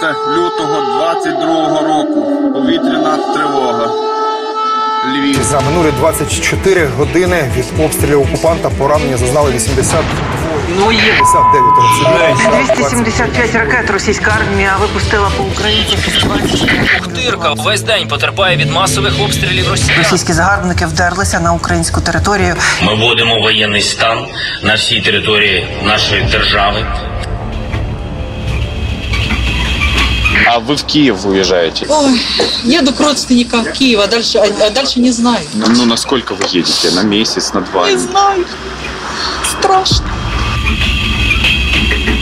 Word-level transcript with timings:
11 0.00 0.16
лютого 0.36 0.80
22 0.98 1.80
року. 1.80 2.52
Повітряна 2.52 3.16
тривога. 3.34 3.90
Львів. 5.14 5.42
За 5.42 5.60
минулі 5.60 5.92
24 5.98 6.86
години 6.98 7.50
від 7.56 7.84
обстрілів 7.84 8.20
окупанта 8.20 8.70
поранення 8.70 9.16
зазнали 9.16 9.52
80 9.52 10.00
Ну, 10.78 10.92
є 10.92 11.00
59 11.00 12.76
275 12.76 13.54
ракет 13.54 13.90
російська 13.90 14.36
армія 14.40 14.76
випустила 14.80 15.30
по 15.36 15.42
Україні. 15.44 15.98
Тирка 17.14 17.52
весь 17.52 17.82
день 17.82 18.08
потерпає 18.08 18.56
від 18.56 18.70
масових 18.70 19.20
обстрілів 19.20 19.68
Росії. 19.70 19.98
Російські 19.98 20.32
загарбники 20.32 20.86
вдерлися 20.86 21.40
на 21.40 21.52
українську 21.52 22.00
територію. 22.00 22.54
Ми 22.82 22.94
вводимо 22.94 23.40
воєнний 23.40 23.82
стан 23.82 24.26
на 24.62 24.74
всій 24.74 25.00
території 25.00 25.66
нашої 25.84 26.22
держави. 26.22 26.86
А 30.46 30.58
вы 30.58 30.76
в 30.76 30.84
Киев 30.84 31.24
уезжаете? 31.24 31.86
Ой, 31.88 32.20
еду 32.64 32.92
к 32.92 33.00
родственникам 33.00 33.64
в 33.64 33.72
Киев, 33.72 34.00
а 34.00 34.06
дальше, 34.06 34.38
а, 34.38 34.66
а 34.66 34.70
дальше 34.70 35.00
не 35.00 35.10
знаю. 35.10 35.46
Ну, 35.54 35.66
ну, 35.68 35.84
насколько 35.84 36.34
вы 36.34 36.44
едете? 36.50 36.90
На 36.90 37.02
месяц, 37.02 37.52
на 37.52 37.60
два? 37.60 37.90
Не 37.90 37.98
знаю. 37.98 38.44
Страшно. 39.50 40.06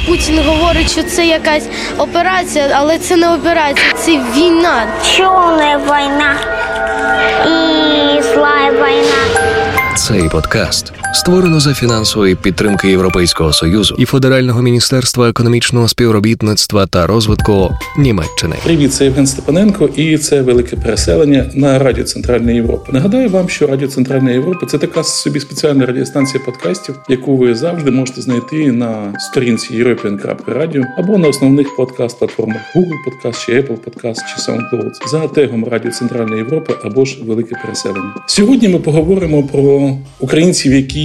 Путін 0.06 0.38
говорить, 0.46 0.90
що 0.90 1.02
це 1.02 1.26
якась 1.26 1.64
операція, 1.98 2.70
але 2.74 2.98
це 2.98 3.16
не 3.16 3.34
операція, 3.34 3.92
це 4.04 4.10
війна. 4.36 4.86
Черная 5.16 5.78
война 5.78 6.34
и 7.46 8.22
злая 8.22 8.72
война. 8.72 9.94
Цей 9.96 10.28
подкаст 10.28 10.92
створено 11.12 11.60
за 11.60 11.74
фінансової 11.74 12.34
підтримки 12.34 12.88
Європейського 12.88 13.52
союзу 13.52 13.94
і 13.98 14.04
Федерального 14.04 14.62
міністерства 14.62 15.28
економічного 15.28 15.88
співробітництва 15.88 16.86
та 16.86 17.06
розвитку 17.06 17.70
Німеччини. 17.98 18.56
Привіт, 18.64 18.94
це 18.94 19.04
Євген 19.04 19.26
Степаненко, 19.26 19.88
і 19.96 20.18
це 20.18 20.42
велике 20.42 20.76
переселення 20.76 21.50
на 21.54 21.78
Радіо 21.78 22.04
Центральної 22.04 22.56
Європи. 22.56 22.92
Нагадаю 22.92 23.28
вам, 23.28 23.48
що 23.48 23.66
Радіо 23.66 23.88
Центральної 23.88 24.34
Європи 24.34 24.66
це 24.66 24.78
така 24.78 25.02
собі 25.02 25.40
спеціальна 25.40 25.86
радіостанція 25.86 26.42
подкастів, 26.44 26.94
яку 27.08 27.36
ви 27.36 27.54
завжди 27.54 27.90
можете 27.90 28.20
знайти 28.20 28.72
на 28.72 29.14
сторінці 29.18 29.74
European.radio 29.74 30.84
або 30.98 31.18
на 31.18 31.28
основних 31.28 31.76
подкаст-платформах 31.78 32.60
Google 32.76 32.96
Podcast, 33.06 33.46
чи 33.46 33.52
Apple 33.52 33.76
Podcast, 33.76 34.18
чи 34.28 34.52
SoundCloud 34.52 35.08
за 35.10 35.28
тегом 35.28 35.64
Радіо 35.64 35.90
Центральної 35.90 36.38
Європи 36.38 36.74
або 36.84 37.04
ж 37.04 37.18
Велике 37.26 37.56
переселення. 37.62 38.14
Сьогодні 38.26 38.68
ми 38.68 38.78
поговоримо 38.78 39.42
про 39.42 39.96
українців, 40.20 40.72
які 40.72 40.99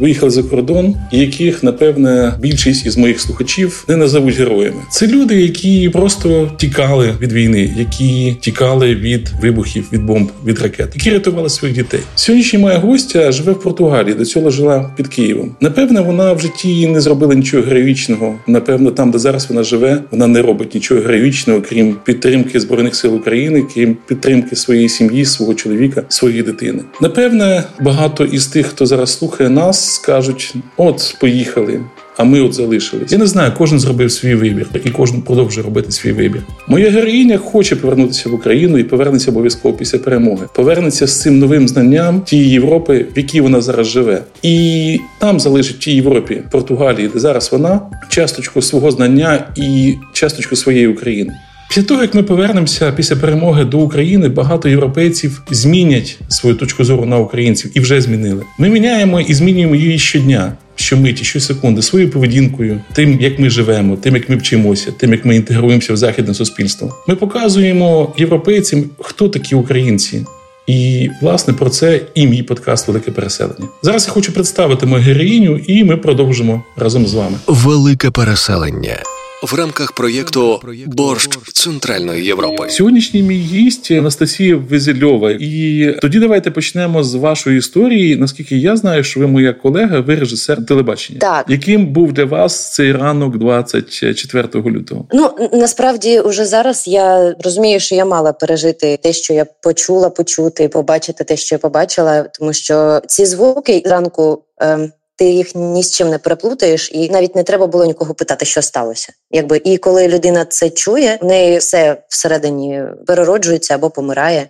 виїхали 0.00 0.30
за 0.30 0.42
кордон, 0.42 0.94
і 1.12 1.18
яких 1.18 1.62
напевне 1.62 2.34
більшість 2.40 2.86
із 2.86 2.96
моїх 2.96 3.20
слухачів 3.20 3.84
не 3.88 3.96
назовуть 3.96 4.34
героями. 4.34 4.82
Це 4.90 5.06
люди, 5.06 5.42
які 5.42 5.88
просто 5.88 6.50
тікали 6.56 7.14
від 7.20 7.32
війни, 7.32 7.74
які 7.78 8.36
тікали 8.40 8.94
від 8.94 9.30
вибухів, 9.42 9.88
від 9.92 10.02
бомб, 10.02 10.30
від 10.46 10.58
ракет, 10.58 10.88
які 10.94 11.10
рятували 11.10 11.48
своїх 11.48 11.76
дітей. 11.76 12.00
Сьогоднішня 12.14 12.58
моя 12.58 12.78
гостя 12.78 13.32
живе 13.32 13.52
в 13.52 13.60
Португалії, 13.60 14.14
до 14.14 14.24
цього 14.24 14.50
жила 14.50 14.90
під 14.96 15.08
Києвом. 15.08 15.56
Напевне, 15.60 16.00
вона 16.00 16.32
в 16.32 16.40
житті 16.40 16.86
не 16.86 17.00
зробила 17.00 17.34
нічого 17.34 17.62
героїчного. 17.62 18.34
Напевно, 18.46 18.90
там, 18.90 19.10
де 19.10 19.18
зараз 19.18 19.46
вона 19.48 19.62
живе, 19.62 20.02
вона 20.10 20.26
не 20.26 20.42
робить 20.42 20.74
нічого 20.74 21.00
героїчного, 21.00 21.62
крім 21.68 21.96
підтримки 22.04 22.60
збройних 22.60 22.94
сил 22.94 23.14
України, 23.14 23.64
крім 23.74 23.96
підтримки 24.06 24.56
своєї 24.56 24.88
сім'ї, 24.88 25.24
свого 25.24 25.54
чоловіка, 25.54 26.02
своєї 26.08 26.42
дитини. 26.42 26.82
Напевне, 27.00 27.64
багато 27.80 28.24
із 28.24 28.46
тих, 28.46 28.66
хто 28.66 28.86
зараз 28.86 29.12
слухає 29.26 29.50
нас, 29.50 29.94
скажуть: 29.94 30.54
от 30.76 31.16
поїхали. 31.20 31.80
А 32.18 32.24
ми 32.24 32.40
от 32.40 32.54
залишились. 32.54 33.12
Я 33.12 33.18
не 33.18 33.26
знаю, 33.26 33.52
кожен 33.58 33.80
зробив 33.80 34.12
свій 34.12 34.34
вибір, 34.34 34.68
і 34.84 34.90
кожен 34.90 35.22
продовжує 35.22 35.64
робити 35.64 35.92
свій 35.92 36.12
вибір. 36.12 36.42
Моя 36.68 36.90
героїня 36.90 37.38
хоче 37.38 37.76
повернутися 37.76 38.28
в 38.28 38.34
Україну 38.34 38.78
і 38.78 38.84
повернеться 38.84 39.30
обов'язково 39.30 39.74
після 39.74 39.98
перемоги. 39.98 40.46
Повернеться 40.54 41.06
з 41.06 41.20
цим 41.20 41.38
новим 41.38 41.68
знанням 41.68 42.20
тієї 42.20 42.50
Європи, 42.50 43.06
в 43.16 43.18
якій 43.18 43.40
вона 43.40 43.60
зараз 43.60 43.86
живе, 43.86 44.22
і 44.42 44.98
там 45.18 45.40
залишить 45.40 45.78
тій 45.78 45.94
Європі, 45.94 46.42
Португалії, 46.50 47.10
де 47.14 47.18
зараз 47.18 47.52
вона 47.52 47.80
часточку 48.08 48.62
свого 48.62 48.90
знання 48.90 49.44
і 49.56 49.94
часточку 50.12 50.56
своєї 50.56 50.86
України. 50.86 51.32
Після 51.68 51.82
того, 51.82 52.02
як 52.02 52.14
ми 52.14 52.22
повернемося 52.22 52.92
після 52.92 53.16
перемоги 53.16 53.64
до 53.64 53.78
України, 53.78 54.28
багато 54.28 54.68
європейців 54.68 55.42
змінять 55.50 56.18
свою 56.28 56.56
точку 56.56 56.84
зору 56.84 57.04
на 57.06 57.18
українців 57.18 57.70
і 57.74 57.80
вже 57.80 58.00
змінили. 58.00 58.42
Ми 58.58 58.68
міняємо 58.68 59.20
і 59.20 59.34
змінюємо 59.34 59.74
її 59.74 59.98
щодня. 59.98 60.52
Щомиті, 60.78 61.24
щосекунди, 61.24 61.82
своєю 61.82 62.10
поведінкою, 62.10 62.80
тим, 62.92 63.20
як 63.20 63.38
ми 63.38 63.50
живемо, 63.50 63.96
тим, 63.96 64.14
як 64.14 64.28
ми 64.28 64.36
вчимося, 64.36 64.92
тим, 64.92 65.12
як 65.12 65.24
ми 65.24 65.36
інтегруємося 65.36 65.92
в 65.92 65.96
західне 65.96 66.34
суспільство. 66.34 66.94
Ми 67.08 67.16
показуємо 67.16 68.14
європейцям, 68.18 68.84
хто 68.98 69.28
такі 69.28 69.54
українці. 69.54 70.26
І 70.66 71.10
власне 71.22 71.54
про 71.54 71.70
це 71.70 72.00
і 72.14 72.26
мій 72.26 72.42
подкаст 72.42 72.88
Велике 72.88 73.10
переселення. 73.10 73.68
Зараз 73.82 74.04
я 74.06 74.12
хочу 74.12 74.32
представити 74.32 74.86
мою 74.86 75.02
героїню, 75.02 75.60
і 75.66 75.84
ми 75.84 75.96
продовжимо 75.96 76.62
разом 76.76 77.06
з 77.06 77.14
вами. 77.14 77.36
Велике 77.46 78.10
переселення 78.10 78.96
в 79.42 79.54
рамках 79.54 79.92
проєкту 79.92 80.60
Борщ 80.86 81.38
Центральної 81.52 82.24
Європи. 82.24 82.70
Сьогоднішній 82.70 83.22
мій 83.22 83.38
гість 83.38 83.90
Анастасія 83.90 84.56
Везельова. 84.56 85.30
І 85.40 85.92
тоді 86.02 86.18
давайте 86.18 86.50
почнемо 86.50 87.04
з 87.04 87.14
вашої 87.14 87.58
історії. 87.58 88.16
Наскільки 88.16 88.56
я 88.56 88.76
знаю, 88.76 89.04
що 89.04 89.20
ви 89.20 89.26
моя 89.26 89.52
колега, 89.52 90.00
ви 90.00 90.14
режисер 90.14 90.66
телебачення. 90.66 91.18
Так. 91.18 91.46
Яким 91.48 91.86
був 91.86 92.12
для 92.12 92.24
вас 92.24 92.74
цей 92.74 92.92
ранок 92.92 93.38
24 93.38 94.48
лютого? 94.54 95.06
Ну 95.12 95.50
насправді, 95.52 96.20
уже 96.20 96.44
зараз 96.44 96.88
я 96.88 97.34
розумію, 97.44 97.80
що 97.80 97.94
я 97.94 98.04
мала 98.04 98.32
пережити 98.32 98.96
те, 99.02 99.12
що 99.12 99.34
я 99.34 99.46
почула, 99.62 100.10
почути, 100.10 100.68
побачити 100.68 101.24
те, 101.24 101.36
що 101.36 101.54
я 101.54 101.58
побачила, 101.58 102.22
тому 102.22 102.52
що 102.52 103.00
ці 103.06 103.26
звуки 103.26 103.82
зранку. 103.84 104.42
Ем... 104.60 104.92
Ти 105.16 105.24
їх 105.24 105.54
ні 105.54 105.82
з 105.82 105.92
чим 105.92 106.08
не 106.08 106.18
переплутаєш, 106.18 106.90
і 106.92 107.10
навіть 107.10 107.36
не 107.36 107.42
треба 107.42 107.66
було 107.66 107.84
нікого 107.84 108.14
питати, 108.14 108.44
що 108.44 108.62
сталося. 108.62 109.12
Якби 109.30 109.60
і 109.64 109.78
коли 109.78 110.08
людина 110.08 110.44
це 110.44 110.70
чує, 110.70 111.18
в 111.22 111.24
неї 111.24 111.58
все 111.58 112.02
всередині 112.08 112.82
перероджується 113.06 113.74
або 113.74 113.90
помирає. 113.90 114.48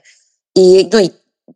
І 0.54 0.88
ну 0.92 1.10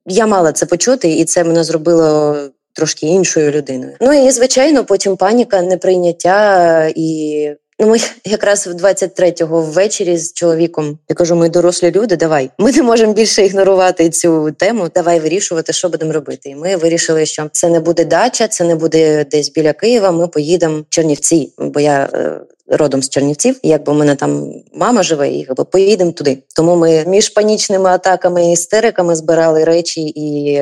я 0.07 0.27
мала 0.27 0.53
це 0.53 0.67
почути, 0.67 1.09
і 1.13 1.25
це 1.25 1.45
мене 1.45 1.65
зробило 1.65 2.37
трошки 2.73 3.07
іншою 3.07 3.51
людиною. 3.51 3.97
Ну 4.01 4.27
і 4.27 4.31
звичайно, 4.31 4.85
потім 4.85 5.17
паніка, 5.17 5.63
неприйняття 5.63 6.93
і. 6.97 7.51
Ну, 7.81 7.87
ми 7.87 7.99
якраз 8.25 8.67
в 8.67 8.71
23-го 8.71 9.63
ввечері 9.63 10.17
з 10.17 10.33
чоловіком 10.33 10.99
я 11.09 11.17
кажу: 11.17 11.37
ми 11.37 11.49
дорослі 11.49 11.91
люди, 11.91 12.17
давай. 12.17 12.51
Ми 12.59 12.73
не 12.73 12.83
можемо 12.83 13.13
більше 13.13 13.47
ігнорувати 13.47 14.11
цю 14.11 14.51
тему. 14.51 14.89
Давай 14.95 15.21
вирішувати, 15.21 15.73
що 15.73 15.89
будемо 15.89 16.13
робити. 16.13 16.49
І 16.49 16.55
ми 16.55 16.77
вирішили, 16.77 17.27
що 17.27 17.49
це 17.53 17.69
не 17.69 17.81
буде 17.81 18.05
дача, 18.05 18.49
це 18.49 18.65
не 18.65 18.75
буде 18.75 19.25
десь 19.25 19.53
біля 19.53 19.73
Києва. 19.73 20.11
Ми 20.11 20.29
поїдемо 20.29 20.79
в 20.79 20.85
Чернівці, 20.89 21.53
бо 21.59 21.81
я 21.81 22.09
е, 22.15 22.41
родом 22.69 23.03
з 23.03 23.09
Чернівців. 23.09 23.61
Якби 23.63 23.93
у 23.93 23.97
мене 23.97 24.15
там 24.15 24.53
мама 24.75 25.03
живе, 25.03 25.31
і 25.31 25.39
якби 25.39 25.65
поїдемо 25.65 26.13
туди. 26.13 26.39
Тому 26.57 26.77
ми 26.77 27.05
між 27.07 27.29
панічними 27.29 27.91
атаками 27.91 28.47
і 28.47 28.53
істериками 28.53 29.17
збирали 29.17 29.65
речі 29.65 30.03
і. 30.03 30.61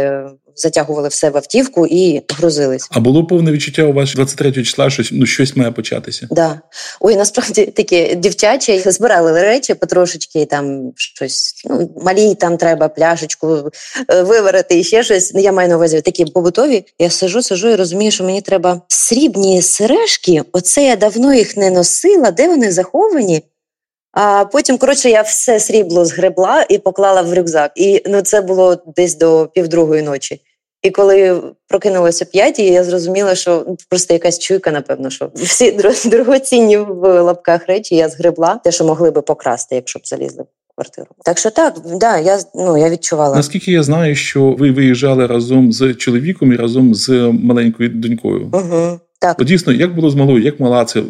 Е, 0.59 0.69
Затягували 0.69 1.09
все 1.09 1.31
в 1.31 1.37
автівку 1.37 1.87
і 1.87 2.23
грузились. 2.29 2.89
А 2.91 3.01
було 3.01 3.27
повне 3.27 3.53
відчуття 3.53 3.83
у 3.83 3.93
вас 3.93 4.15
23 4.15 4.53
числа, 4.53 4.91
що 4.91 5.03
ну 5.13 5.27
щось 5.27 5.57
має 5.57 5.71
початися. 5.71 6.29
Да. 6.31 6.61
Ой, 7.01 7.17
насправді 7.17 7.67
такі 7.67 8.15
дівчачі 8.15 8.83
збирали 8.87 9.33
речі 9.33 9.75
потрошечки, 9.75 10.45
там 10.45 10.93
щось 10.97 11.63
ну 11.65 11.91
малі, 12.03 12.35
там 12.35 12.57
треба 12.57 12.89
пляшечку 12.89 13.71
виварити 14.09 14.79
і 14.79 14.85
ще 14.85 15.03
щось. 15.03 15.33
Я 15.35 15.53
маю 15.53 15.69
на 15.69 15.77
увазі 15.77 16.01
такі 16.01 16.25
побутові. 16.25 16.85
Я 16.99 17.11
сижу, 17.11 17.43
сижу 17.43 17.69
і 17.69 17.77
розумію, 17.77 18.11
що 18.11 18.25
мені 18.25 18.41
треба 18.41 18.83
срібні 18.89 19.63
сережки. 19.63 20.43
Оце 20.53 20.85
я 20.85 20.97
давно 20.97 21.35
їх 21.35 21.57
не 21.57 21.71
носила. 21.71 22.31
Де 22.31 22.49
вони 22.49 22.73
заховані? 22.73 23.43
А 24.13 24.45
потім, 24.45 24.79
коротше, 24.79 25.11
я 25.11 25.23
все 25.23 25.61
срібло 25.61 26.05
згребла 26.05 26.67
і 26.69 26.79
поклала 26.79 27.23
в 27.23 27.35
рюкзак. 27.35 27.73
І 27.75 28.03
ну, 28.07 28.23
це 28.23 28.41
було 28.41 28.83
десь 28.97 29.15
до 29.15 29.51
півдругої 29.55 30.03
ночі. 30.03 30.41
І 30.83 30.91
коли 30.91 31.43
прокинулося 31.69 32.25
п'ять, 32.25 32.59
я 32.59 32.85
зрозуміла, 32.85 33.35
що 33.35 33.65
ну, 33.69 33.77
просто 33.89 34.15
якась 34.15 34.39
чуйка, 34.39 34.71
напевно, 34.71 35.11
що 35.11 35.31
всі 35.35 35.79
дорогоцінні 36.05 36.77
в 36.77 37.23
лапках 37.23 37.67
речі 37.67 37.97
я 37.97 38.09
згребла, 38.09 38.61
те, 38.65 38.73
що 38.73 38.85
могли 38.85 39.11
би 39.11 39.23
покрасти, 39.23 39.75
якщо 39.75 39.99
б 39.99 40.03
залізли 40.05 40.43
в 40.43 40.75
квартиру. 40.75 41.07
Так 41.25 41.39
що 41.39 41.51
так, 41.51 41.75
да, 41.85 42.19
я 42.19 42.39
ну 42.55 42.79
я 42.79 42.91
відчувала. 42.91 43.37
Наскільки 43.37 43.73
я 43.73 43.83
знаю, 43.83 44.15
що 44.15 44.51
ви 44.59 44.71
виїжджали 44.71 45.27
разом 45.27 45.73
з 45.73 45.95
чоловіком 45.95 46.53
і 46.53 46.57
разом 46.57 46.95
з 46.95 47.33
маленькою 47.43 47.89
донькою. 47.89 48.51
Угу. 48.53 49.01
Так. 49.21 49.45
Дійсно, 49.45 49.73
як 49.73 49.95
було 49.95 50.11
з 50.11 50.15
малою, 50.15 50.43
як 50.43 50.61
мала 50.61 50.85
це 50.85 51.03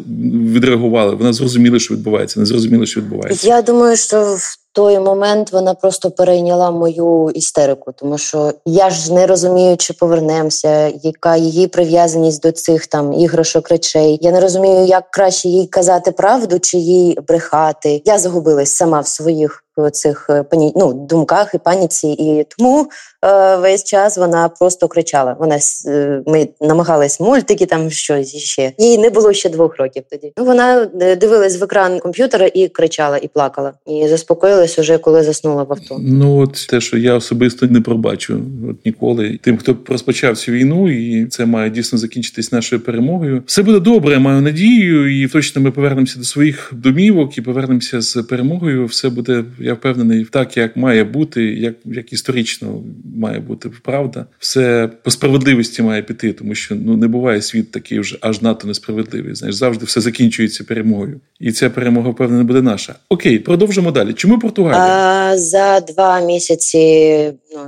відреагувала? 0.53 1.13
Вона 1.13 1.33
зрозуміла, 1.33 1.79
що 1.79 1.93
відбувається, 1.93 2.39
не 2.39 2.45
зрозуміла, 2.45 2.85
що 2.85 3.01
відбувається. 3.01 3.47
Я 3.47 3.61
думаю, 3.61 3.95
що 3.97 4.35
в 4.37 4.57
той 4.71 4.99
момент 4.99 5.51
вона 5.51 5.73
просто 5.73 6.11
перейняла 6.11 6.71
мою 6.71 7.31
істерику, 7.35 7.91
тому 7.91 8.17
що 8.17 8.53
я 8.65 8.89
ж 8.89 9.13
не 9.13 9.27
розумію, 9.27 9.77
чи 9.77 9.93
повернемося, 9.93 10.87
яка 11.03 11.35
її 11.35 11.67
прив'язаність 11.67 12.41
до 12.41 12.51
цих 12.51 12.87
там 12.87 13.13
іграшок 13.13 13.69
речей. 13.69 14.19
Я 14.21 14.31
не 14.31 14.39
розумію, 14.39 14.85
як 14.85 15.11
краще 15.11 15.49
їй 15.49 15.67
казати 15.67 16.11
правду 16.11 16.59
чи 16.59 16.77
їй 16.77 17.17
брехати. 17.27 18.01
Я 18.05 18.19
загубилась 18.19 18.75
сама 18.75 18.99
в 18.99 19.07
своїх 19.07 19.63
цих 19.91 20.27
е, 20.29 20.43
пані... 20.43 20.73
ну, 20.75 20.93
думках 20.93 21.53
і 21.53 21.57
паніці, 21.57 22.07
і 22.07 22.45
тому 22.57 22.81
е, 22.81 23.18
весь 23.61 23.83
час 23.83 24.17
вона 24.17 24.49
просто 24.49 24.87
кричала. 24.87 25.35
Вона 25.39 25.59
е, 25.87 26.21
ми 26.27 26.47
намагались 26.61 27.19
мультики, 27.19 27.65
там 27.65 27.89
щось 27.91 28.35
ще 28.35 28.73
їй 28.77 28.97
не 28.97 29.09
було 29.09 29.33
ще 29.33 29.49
двох 29.49 29.77
років. 29.77 30.03
Тоді 30.09 30.33
ну 30.37 30.45
вона 30.45 30.89
е, 31.01 31.15
дивилась 31.15 31.59
в 31.59 31.63
екран 31.63 31.99
комп'ютера 31.99 32.49
і 32.53 32.67
кричала, 32.67 33.17
і 33.17 33.27
плакала, 33.27 33.73
і 33.87 34.07
заспокоїлась 34.07 34.79
уже 34.79 34.97
коли 34.97 35.23
заснула 35.23 35.63
в 35.63 35.71
авто. 35.71 35.97
Ну 35.99 36.37
от 36.37 36.67
те, 36.69 36.81
що 36.81 36.97
я 36.97 37.13
особисто 37.13 37.65
не 37.65 37.81
пробачу 37.81 38.41
от 38.69 38.85
ніколи. 38.85 39.39
Тим, 39.41 39.57
хто 39.57 39.77
розпочав 39.87 40.37
цю 40.37 40.51
війну, 40.51 40.91
і 40.91 41.25
це 41.25 41.45
має 41.45 41.69
дійсно 41.69 41.99
закінчитись 41.99 42.51
нашою 42.51 42.81
перемогою. 42.81 43.43
Все 43.45 43.63
буде 43.63 43.79
добре. 43.79 44.13
Я 44.13 44.19
маю 44.19 44.41
надію, 44.41 45.23
і 45.23 45.27
точно 45.27 45.61
ми 45.61 45.71
повернемося 45.71 46.19
до 46.19 46.25
своїх 46.25 46.71
домівок 46.75 47.37
і 47.37 47.41
повернемося 47.41 48.01
з 48.01 48.23
перемогою. 48.23 48.85
Все 48.85 49.09
буде 49.09 49.43
я 49.59 49.73
впевнений, 49.73 50.25
так 50.25 50.57
як 50.57 50.77
має 50.77 51.03
бути, 51.03 51.43
як 51.43 51.75
як 51.85 52.13
історично 52.13 52.83
має 53.17 53.39
бути 53.39 53.71
правда. 53.83 54.25
Все 54.39 54.89
по 55.03 55.11
справедливості 55.11 55.81
має 55.81 56.01
піти, 56.01 56.33
тому 56.33 56.55
що 56.55 56.75
ну 56.75 56.97
не 56.97 57.07
буває 57.07 57.41
світ 57.41 57.71
такий 57.71 57.99
вже 57.99 58.17
аж 58.21 58.41
надто 58.41 58.67
несправедливий. 58.67 59.35
Знаєш, 59.35 59.55
завжди 59.55 59.85
все 59.85 60.01
закінчується 60.01 60.63
перемогою, 60.63 61.21
і 61.39 61.51
ця 61.51 61.69
перемога 61.69 62.09
впевнена 62.09 62.43
буде 62.43 62.61
наша. 62.61 62.95
Окей, 63.09 63.39
продовжимо 63.39 63.91
далі. 63.91 64.13
Чому 64.13 64.39
Португалія? 64.39 64.81
А, 64.81 65.37
за 65.37 65.79
два 65.79 66.19
місяці 66.19 67.33
ну. 67.55 67.61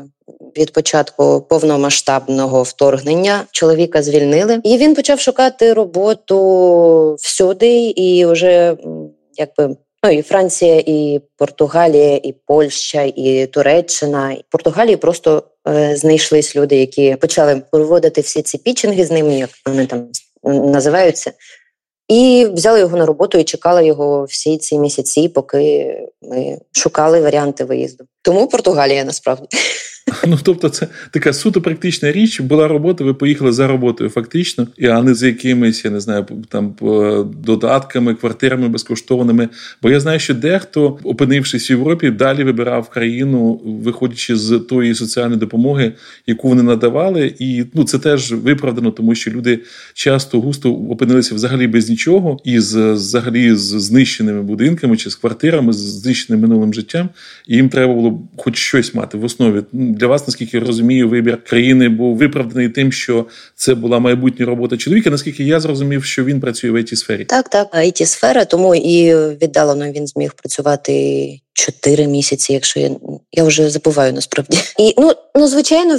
Від 0.57 0.73
початку 0.73 1.41
повномасштабного 1.49 2.63
вторгнення 2.63 3.41
чоловіка 3.51 4.03
звільнили, 4.03 4.59
і 4.63 4.77
він 4.77 4.95
почав 4.95 5.19
шукати 5.19 5.73
роботу 5.73 7.15
всюди, 7.19 7.93
і 7.95 8.25
вже 8.25 8.77
якби 9.37 9.75
Ну 10.03 10.11
і 10.11 10.21
Франція, 10.21 10.83
і 10.85 11.21
Португалія, 11.37 12.15
і 12.15 12.35
Польща, 12.45 13.01
і 13.01 13.47
Туреччина. 13.47 14.31
І 14.31 14.45
Португалії 14.49 14.97
просто 14.97 15.43
е, 15.67 15.95
знайшлись 15.95 16.55
люди, 16.55 16.75
які 16.75 17.15
почали 17.15 17.61
проводити 17.71 18.21
всі 18.21 18.41
ці 18.41 18.57
пічинги 18.57 19.05
з 19.05 19.11
ними, 19.11 19.39
як 19.39 19.49
вони 19.65 19.85
там 19.85 20.07
називаються, 20.43 21.31
і 22.07 22.47
взяли 22.53 22.79
його 22.79 22.97
на 22.97 23.05
роботу 23.05 23.37
і 23.37 23.43
чекали 23.43 23.85
його 23.85 24.23
всі 24.23 24.57
ці 24.57 24.79
місяці, 24.79 25.29
поки 25.29 25.95
ми 26.21 26.57
шукали 26.71 27.21
варіанти 27.21 27.63
виїзду. 27.63 28.05
Тому 28.21 28.47
Португалія 28.47 29.03
насправді. 29.03 29.47
Ну 30.27 30.39
тобто, 30.43 30.69
це 30.69 30.87
така 31.11 31.33
суто 31.33 31.61
практична 31.61 32.11
річ. 32.11 32.39
Була 32.39 32.67
робота, 32.67 33.03
ви 33.03 33.13
поїхали 33.13 33.51
за 33.51 33.67
роботою, 33.67 34.09
фактично, 34.09 34.67
і 34.77 34.87
а 34.87 35.01
не 35.01 35.13
з 35.13 35.23
якимись, 35.23 35.85
я 35.85 35.91
не 35.91 35.99
знаю, 35.99 36.25
там 36.49 36.75
додатками, 37.45 38.15
квартирами 38.15 38.67
безкоштовними. 38.67 39.49
Бо 39.81 39.89
я 39.89 39.99
знаю, 39.99 40.19
що 40.19 40.33
дехто, 40.33 40.99
опинившись 41.03 41.69
в 41.69 41.71
Європі, 41.71 42.09
далі 42.09 42.43
вибирав 42.43 42.89
країну, 42.89 43.61
виходячи 43.83 44.35
з 44.35 44.59
тої 44.59 44.95
соціальної 44.95 45.39
допомоги, 45.39 45.93
яку 46.27 46.47
вони 46.47 46.63
надавали, 46.63 47.35
і 47.39 47.63
ну 47.73 47.83
це 47.83 47.99
теж 47.99 48.31
виправдано, 48.31 48.91
тому 48.91 49.15
що 49.15 49.31
люди 49.31 49.59
часто 49.93 50.41
густо 50.41 50.73
опинилися 50.73 51.35
взагалі 51.35 51.67
без 51.67 51.89
нічого, 51.89 52.39
і 52.43 52.59
з 52.59 52.91
взагалі 52.91 53.55
з 53.55 53.59
знищеними 53.59 54.41
будинками 54.41 54.97
чи 54.97 55.09
з 55.09 55.15
квартирами, 55.15 55.73
з 55.73 55.77
знищеним 55.77 56.41
минулим 56.41 56.73
життям. 56.73 57.09
І 57.47 57.55
їм 57.55 57.69
треба 57.69 57.93
було 57.93 58.21
хоч 58.37 58.57
щось 58.57 58.95
мати 58.95 59.17
в 59.17 59.23
основі 59.23 59.61
для 59.95 60.07
вас, 60.07 60.27
наскільки 60.27 60.57
я 60.57 60.63
розумію, 60.63 61.09
вибір 61.09 61.43
країни 61.43 61.89
був 61.89 62.17
виправданий 62.17 62.69
тим, 62.69 62.91
що 62.91 63.25
це 63.55 63.75
була 63.75 63.99
майбутня 63.99 64.45
робота 64.45 64.77
чоловіка. 64.77 65.09
Наскільки 65.09 65.43
я 65.43 65.59
зрозумів, 65.59 66.03
що 66.03 66.23
він 66.23 66.39
працює 66.39 66.71
в 66.71 66.75
it 66.75 66.95
сфері, 66.95 67.25
так 67.25 67.49
так 67.49 67.73
it 67.73 68.05
сфера, 68.05 68.45
тому 68.45 68.75
і 68.75 69.15
віддалено 69.15 69.91
він 69.91 70.07
зміг 70.07 70.33
працювати 70.33 70.91
чотири 71.65 72.07
місяці, 72.07 72.53
якщо 72.53 72.79
я 72.79 72.89
я 73.31 73.43
вже 73.43 73.69
забуваю 73.69 74.13
насправді. 74.13 74.57
І 74.79 74.93
ну 74.97 75.11
ну 75.35 75.47
звичайно 75.47 75.97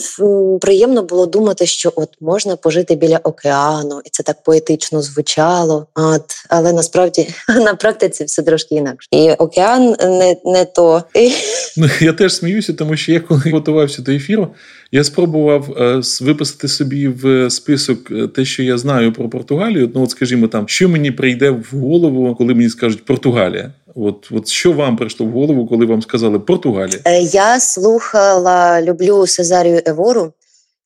приємно 0.61 1.03
було 1.03 1.26
думати, 1.26 1.67
що 1.67 1.93
от 1.97 2.09
можна 2.20 2.56
пожити 2.56 2.94
біля 2.94 3.17
океану, 3.17 4.00
і 4.05 4.11
це 4.11 4.23
так 4.23 4.43
поетично 4.43 5.03
звучало. 5.03 5.87
От 5.94 6.25
але 6.49 6.73
насправді 6.73 7.29
на 7.49 7.75
практиці 7.75 8.25
все 8.25 8.43
трошки 8.43 8.75
інакше. 8.75 9.09
І 9.11 9.31
океан 9.31 9.97
не 10.00 10.37
не 10.44 10.64
то. 10.64 11.03
Ну 11.76 11.88
я 12.00 12.12
теж 12.12 12.35
сміюся, 12.35 12.73
тому 12.73 12.97
що 12.97 13.12
я 13.12 13.20
коли 13.20 13.41
готувався 13.53 14.03
до 14.03 14.12
ефіру, 14.12 14.49
я 14.93 15.05
спробував 15.05 15.70
е, 15.79 16.00
виписати 16.20 16.69
собі 16.69 17.08
в 17.08 17.50
список 17.50 18.11
е, 18.11 18.29
те, 18.29 18.44
що 18.44 18.62
я 18.62 18.79
знаю 18.79 19.12
про 19.12 19.29
Португалію. 19.29 19.91
Ну, 19.94 20.03
от 20.03 20.11
скажімо, 20.11 20.49
там 20.49 20.69
що 20.69 20.88
мені 20.88 21.11
прийде 21.11 21.50
в 21.50 21.69
голову, 21.73 22.35
коли 22.35 22.55
мені 22.55 22.69
скажуть 22.69 23.05
Португалія. 23.05 23.73
От 23.94 24.29
от 24.33 24.49
що 24.49 24.73
вам 24.73 24.97
прийшло 24.97 25.27
в 25.27 25.31
голову, 25.31 25.67
коли 25.67 25.87
вам 25.87 26.03
сказали 26.03 26.39
Португалія? 26.39 26.99
Е, 27.05 27.21
я 27.23 27.61
слухала, 27.61 28.83
люблю 28.83 29.27
Сезарію 29.27 29.83
Евору, 29.87 30.33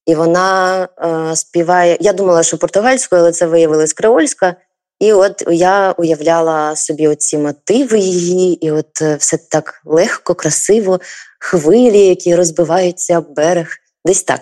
і 0.06 0.14
вона 0.14 0.82
е, 0.98 1.36
співає. 1.36 1.96
Я 2.00 2.12
думала, 2.12 2.42
що 2.42 2.58
португальською, 2.58 3.22
але 3.22 3.32
це 3.32 3.46
виявилось 3.46 3.92
креольська. 3.92 4.56
І 5.00 5.12
от 5.12 5.44
я 5.50 5.92
уявляла 5.92 6.76
собі 6.76 7.08
оці 7.08 7.38
мотиви 7.38 7.98
її, 7.98 8.66
і 8.66 8.70
от 8.70 9.00
все 9.18 9.38
так 9.50 9.82
легко, 9.84 10.34
красиво, 10.34 11.00
хвилі, 11.38 11.98
які 11.98 12.36
розбиваються 12.36 13.18
об 13.18 13.34
берег, 13.34 13.68
десь 14.04 14.22
так. 14.22 14.40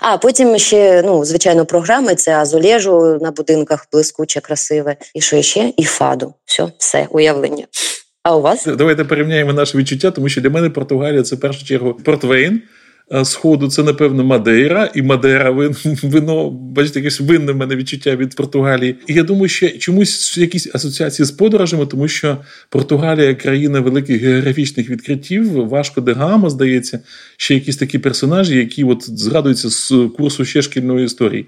А 0.00 0.18
потім 0.18 0.58
ще, 0.58 1.02
ну, 1.02 1.24
звичайно, 1.24 1.66
програми 1.66 2.14
це 2.14 2.36
азолежу 2.36 3.18
на 3.20 3.30
будинках 3.30 3.86
блискуче, 3.92 4.40
красиве. 4.40 4.96
І 5.14 5.20
що 5.20 5.42
ще? 5.42 5.72
І 5.76 5.84
фаду. 5.84 6.34
Все, 6.44 6.68
все, 6.78 7.06
уявлення. 7.10 7.66
А 8.22 8.36
у 8.36 8.40
вас? 8.40 8.64
Давайте 8.66 9.04
порівняємо 9.04 9.52
наше 9.52 9.78
відчуття, 9.78 10.10
тому 10.10 10.28
що 10.28 10.40
для 10.40 10.50
мене 10.50 10.70
Португалія 10.70 11.22
це 11.22 11.36
в 11.36 11.40
першу 11.40 11.64
чергу 11.64 11.94
Портвейн. 11.94 12.62
Сходу 13.24 13.68
це, 13.68 13.82
напевно, 13.82 14.24
Мадейра, 14.24 14.90
і 14.94 15.02
Мадейра 15.02 15.50
вино, 16.02 16.50
бачите, 16.50 16.98
якесь 16.98 17.20
винне 17.20 17.52
в 17.52 17.56
мене 17.56 17.76
відчуття 17.76 18.16
від 18.16 18.36
Португалії. 18.36 18.96
І 19.06 19.14
я 19.14 19.22
думаю, 19.22 19.48
що 19.48 19.68
чомусь 19.68 20.38
якісь 20.38 20.74
асоціації 20.74 21.26
з 21.26 21.30
подорожами, 21.30 21.86
тому 21.86 22.08
що 22.08 22.38
Португалія 22.68 23.34
країна 23.34 23.80
великих 23.80 24.22
географічних 24.22 24.90
відкриттів, 24.90 25.52
важко 25.52 26.00
де 26.00 26.12
Гамо, 26.12 26.50
здається, 26.50 27.00
ще 27.36 27.54
якісь 27.54 27.76
такі 27.76 27.98
персонажі, 27.98 28.56
які 28.56 28.84
от 28.84 29.18
згадуються 29.18 29.70
з 29.70 29.92
курсу 30.16 30.44
ще 30.44 30.62
шкільної 30.62 31.04
історії. 31.04 31.46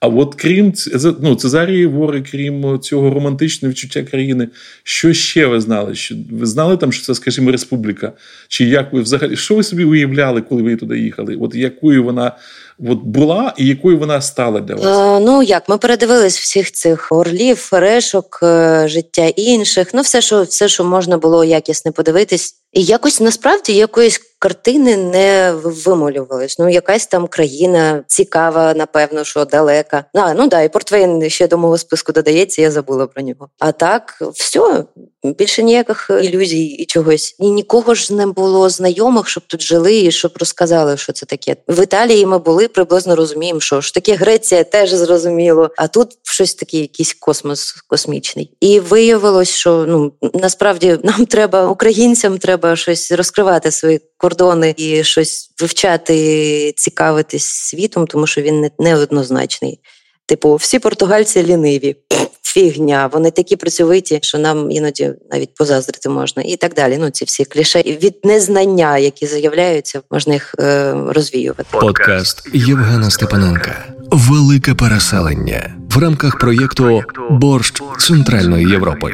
А 0.00 0.08
от 0.08 0.34
крім 0.34 0.72
ну, 1.20 1.34
Цезарії 1.34 1.86
Вори, 1.86 2.24
крім 2.30 2.80
цього 2.80 3.10
романтичного 3.10 3.70
відчуття 3.70 4.02
країни, 4.02 4.48
що 4.82 5.12
ще 5.12 5.46
ви 5.46 5.60
знали? 5.60 5.94
Що 5.94 6.14
ви 6.32 6.46
знали 6.46 6.76
там, 6.76 6.92
що 6.92 7.04
це, 7.04 7.14
скажімо, 7.14 7.52
республіка? 7.52 8.12
Чи 8.48 8.64
як 8.64 8.92
ви 8.92 9.00
взагалі 9.00 9.36
що 9.36 9.54
ви 9.54 9.62
собі 9.62 9.84
уявляли, 9.84 10.40
коли 10.40 10.62
ви 10.62 10.76
туди 10.76 10.98
їхали? 10.98 11.36
От 11.40 11.54
якою 11.54 12.04
вона 12.04 12.32
от 12.78 12.98
була 12.98 13.54
і 13.56 13.66
якою 13.66 13.98
вона 13.98 14.20
стала 14.20 14.60
для 14.60 14.74
вас? 14.74 14.84
А, 14.86 15.20
ну 15.20 15.42
як 15.42 15.68
ми 15.68 15.78
передивились 15.78 16.38
всіх 16.38 16.72
цих 16.72 17.12
орлів, 17.12 17.56
ферешок, 17.56 18.40
е, 18.42 18.84
життя 18.88 19.26
інших. 19.26 19.88
Ну, 19.94 20.02
все, 20.02 20.20
що 20.20 20.42
все, 20.42 20.68
що 20.68 20.84
можна 20.84 21.18
було 21.18 21.44
якісно 21.44 21.92
подивитись, 21.92 22.54
і 22.76 22.84
якось 22.84 23.20
насправді 23.20 23.72
якоїсь 23.72 24.20
картини 24.38 24.96
не 24.96 25.52
вимолювались. 25.64 26.58
Ну, 26.58 26.68
якась 26.68 27.06
там 27.06 27.26
країна 27.26 28.04
цікава, 28.06 28.74
напевно, 28.74 29.24
що 29.24 29.44
далека. 29.44 30.04
А, 30.14 30.34
ну 30.34 30.48
да, 30.48 30.62
і 30.62 30.68
Портвейн 30.68 31.30
ще 31.30 31.48
до 31.48 31.58
мого 31.58 31.78
списку 31.78 32.12
додається, 32.12 32.62
я 32.62 32.70
забула 32.70 33.06
про 33.06 33.22
нього. 33.22 33.48
А 33.58 33.72
так, 33.72 34.22
все, 34.34 34.84
більше 35.24 35.62
ніяких 35.62 36.10
ілюзій 36.22 36.66
і 36.66 36.84
чогось. 36.84 37.36
І 37.38 37.50
нікого 37.50 37.94
ж 37.94 38.14
не 38.14 38.26
було 38.26 38.68
знайомих, 38.68 39.28
щоб 39.28 39.42
тут 39.46 39.62
жили 39.62 39.98
і 39.98 40.10
щоб 40.10 40.32
розказали, 40.40 40.96
що 40.96 41.12
це 41.12 41.26
таке. 41.26 41.56
В 41.68 41.82
Італії 41.82 42.26
ми 42.26 42.38
були 42.38 42.68
приблизно 42.68 43.16
розуміємо, 43.16 43.60
що 43.60 43.80
ж 43.80 43.94
таке 43.94 44.14
Греція 44.14 44.64
теж 44.64 44.90
зрозуміло. 44.90 45.70
А 45.76 45.88
тут 45.88 46.08
щось 46.22 46.54
таке, 46.54 46.76
якийсь 46.76 47.14
космос 47.14 47.72
космічний. 47.72 48.50
І 48.60 48.80
виявилось, 48.80 49.50
що 49.50 49.84
ну 49.88 50.12
насправді 50.34 50.98
нам 51.02 51.26
треба 51.26 51.66
українцям 51.66 52.38
треба 52.38 52.65
щось 52.74 53.12
розкривати 53.12 53.70
свої 53.70 54.00
кордони 54.16 54.74
і 54.76 55.04
щось 55.04 55.50
вивчати, 55.60 56.72
цікавитись 56.76 57.46
світом, 57.46 58.06
тому 58.06 58.26
що 58.26 58.40
він 58.40 58.70
неоднозначний. 58.78 59.80
Типу, 60.26 60.54
всі 60.54 60.78
португальці 60.78 61.42
ліниві. 61.42 61.96
Фігня, 62.42 63.10
вони 63.12 63.30
такі 63.30 63.56
працьовиті, 63.56 64.18
що 64.22 64.38
нам 64.38 64.70
іноді 64.70 65.12
навіть 65.30 65.54
позаздрити 65.54 66.08
можна, 66.08 66.42
і 66.42 66.56
так 66.56 66.74
далі. 66.74 66.98
Ну 67.00 67.10
ці 67.10 67.24
всі 67.24 67.44
кліше 67.44 67.82
від 67.82 68.14
незнання, 68.24 68.98
які 68.98 69.26
заявляються, 69.26 70.02
можна 70.10 70.34
їх 70.34 70.54
е, 70.58 70.94
розвіювати. 71.08 71.64
Подкаст 71.70 72.48
Євгена 72.54 73.10
Степаненка. 73.10 73.84
Велике 74.10 74.74
переселення. 74.74 75.85
В 75.96 75.98
рамках 75.98 76.38
проєкту 76.38 77.02
Борщ 77.30 77.82
Центральної 77.98 78.66
Європи. 78.70 79.12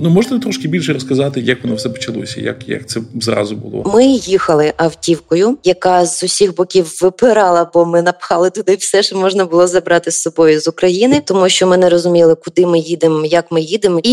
Ну 0.00 0.10
можете 0.10 0.38
трошки 0.38 0.68
більше 0.68 0.92
розказати, 0.92 1.40
як 1.40 1.64
воно 1.64 1.74
все 1.74 1.88
почалося, 1.88 2.40
як 2.40 2.68
як 2.68 2.88
це 2.88 3.00
зразу 3.20 3.56
було? 3.56 3.90
Ми 3.94 4.06
їхали 4.06 4.72
автівкою, 4.76 5.58
яка 5.64 6.06
з 6.06 6.22
усіх 6.22 6.54
боків 6.54 6.98
випирала, 7.02 7.70
бо 7.74 7.86
ми 7.86 8.02
напхали 8.02 8.50
туди 8.50 8.76
все, 8.76 9.02
що 9.02 9.16
можна 9.16 9.44
було 9.44 9.66
забрати 9.66 10.10
з 10.10 10.22
собою 10.22 10.60
з 10.60 10.68
України, 10.68 11.22
тому 11.24 11.48
що 11.48 11.66
ми 11.66 11.76
не 11.76 11.88
розуміли, 11.88 12.34
куди 12.34 12.66
ми 12.66 12.78
їдемо, 12.78 13.24
як 13.24 13.52
ми 13.52 13.60
їдемо, 13.60 14.00
і 14.02 14.10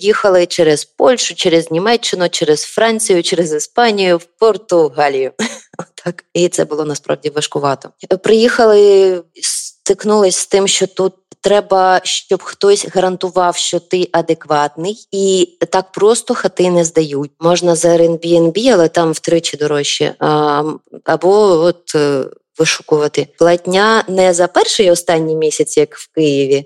їхали 0.00 0.46
через 0.46 0.84
Польщу, 0.84 1.34
через 1.34 1.70
Німеччину, 1.70 2.28
через 2.28 2.62
Францію, 2.62 3.22
через 3.22 3.52
Іспанію 3.52 4.16
в 4.16 4.24
Португалію. 4.38 5.30
Так, 6.04 6.24
і 6.34 6.48
це 6.48 6.64
було 6.64 6.84
насправді 6.84 7.30
важкувато. 7.30 7.88
Приїхали, 8.22 9.22
стикнулись 9.90 10.36
з 10.36 10.46
тим, 10.46 10.68
що 10.68 10.86
тут 10.86 11.12
треба, 11.40 12.00
щоб 12.04 12.42
хтось 12.42 12.86
гарантував, 12.94 13.56
що 13.56 13.80
ти 13.80 14.08
адекватний, 14.12 15.08
і 15.12 15.56
так 15.70 15.92
просто 15.92 16.34
хати 16.34 16.70
не 16.70 16.84
здають. 16.84 17.30
Можна 17.40 17.76
за 17.76 17.88
Airbnb, 17.88 18.70
але 18.72 18.88
там 18.88 19.12
втричі 19.12 19.56
дорожче. 19.56 20.14
Або 21.04 21.30
от 21.40 21.94
е, 21.94 22.24
вишукувати 22.58 23.28
платня 23.38 24.04
не 24.08 24.34
за 24.34 24.46
перший 24.46 24.86
і 24.86 24.90
останній 24.90 25.36
місяць, 25.36 25.76
як 25.76 25.96
в 25.96 26.14
Києві 26.14 26.64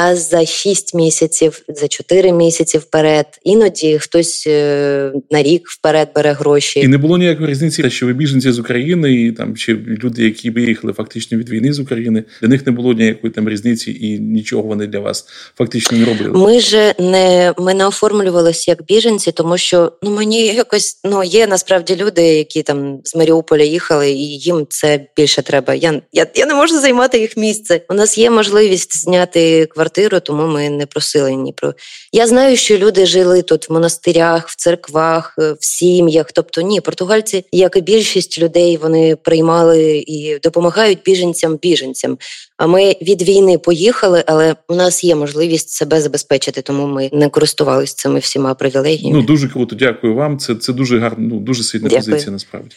а 0.00 0.16
за 0.16 0.46
6 0.46 0.94
місяців, 0.94 1.62
за 1.68 1.88
4 1.88 2.32
місяці 2.32 2.78
вперед. 2.78 3.26
Іноді 3.44 3.98
хтось 3.98 4.44
е, 4.46 5.12
на 5.30 5.42
рік 5.42 5.68
вперед 5.68 6.08
бере 6.14 6.32
гроші. 6.32 6.80
І 6.80 6.88
не 6.88 6.98
було 6.98 7.18
ніякої 7.18 7.50
різниці, 7.50 7.90
що 7.90 8.06
ви 8.06 8.12
біженці 8.12 8.52
з 8.52 8.58
України, 8.58 9.14
і 9.14 9.32
там 9.32 9.56
чи 9.56 9.74
люди, 9.74 10.24
які 10.24 10.50
виїхали 10.50 10.92
фактично 10.92 11.38
від 11.38 11.50
війни 11.50 11.72
з 11.72 11.80
України, 11.80 12.24
для 12.42 12.48
них 12.48 12.66
не 12.66 12.72
було 12.72 12.92
ніякої 12.92 13.32
там 13.32 13.48
різниці, 13.48 13.98
і 14.00 14.18
нічого 14.18 14.62
вони 14.62 14.86
для 14.86 14.98
вас 14.98 15.26
фактично 15.56 15.98
не 15.98 16.04
робили. 16.04 16.30
Ми 16.30 16.60
ж 16.60 16.94
не 16.98 17.54
ми 17.58 17.74
не 17.74 17.86
оформлювалися 17.86 18.70
як 18.70 18.84
біженці, 18.84 19.32
тому 19.32 19.58
що 19.58 19.92
ну 20.02 20.10
мені 20.10 20.46
якось 20.46 21.00
ну 21.04 21.24
є 21.24 21.46
насправді 21.46 21.96
люди, 21.96 22.22
які 22.22 22.62
там 22.62 23.00
з 23.04 23.16
Маріуполя 23.16 23.62
їхали, 23.62 24.10
і 24.10 24.38
їм 24.38 24.66
це 24.68 25.06
більше 25.16 25.42
треба. 25.42 25.74
Я 25.74 26.02
я, 26.12 26.26
я 26.34 26.46
не 26.46 26.54
можу 26.54 26.80
займати 26.80 27.18
їх 27.18 27.36
місце. 27.36 27.80
У 27.88 27.94
нас 27.94 28.18
є 28.18 28.30
можливість 28.30 29.04
зняти 29.04 29.66
квартиру 29.66 29.87
квартиру, 29.88 30.20
тому 30.20 30.46
ми 30.46 30.70
не 30.70 30.86
просили 30.86 31.34
ні 31.34 31.52
про. 31.52 31.74
Я 32.12 32.26
знаю, 32.26 32.56
що 32.56 32.78
люди 32.78 33.06
жили 33.06 33.42
тут 33.42 33.68
в 33.68 33.72
монастирях, 33.72 34.48
в 34.48 34.56
церквах, 34.56 35.34
е, 35.38 35.52
в 35.52 35.64
сім'ях. 35.64 36.32
Тобто, 36.32 36.60
ні, 36.60 36.80
португальці, 36.80 37.44
як 37.52 37.76
і 37.76 37.80
більшість 37.80 38.38
людей, 38.38 38.76
вони 38.76 39.16
приймали 39.16 40.04
і 40.06 40.38
допомагають 40.42 40.98
біженцям 41.04 41.56
біженцям. 41.56 42.18
А 42.56 42.66
ми 42.66 42.96
від 43.02 43.22
війни 43.22 43.58
поїхали, 43.58 44.24
але 44.26 44.56
у 44.68 44.74
нас 44.74 45.04
є 45.04 45.14
можливість 45.14 45.70
себе 45.70 46.00
забезпечити, 46.00 46.62
тому 46.62 46.86
ми 46.86 47.10
не 47.12 47.28
користувалися 47.28 47.94
цими 47.96 48.18
всіма 48.18 48.54
привілегіями. 48.54 49.18
Ну 49.18 49.26
дуже 49.26 49.48
круто, 49.48 49.76
дякую 49.76 50.14
вам. 50.14 50.38
Це 50.38 50.54
це 50.54 50.72
дуже 50.72 50.98
гарно, 50.98 51.28
ну 51.30 51.40
дуже 51.40 51.62
сильна 51.62 51.88
дякую. 51.88 52.04
позиція. 52.04 52.32
Насправді. 52.32 52.76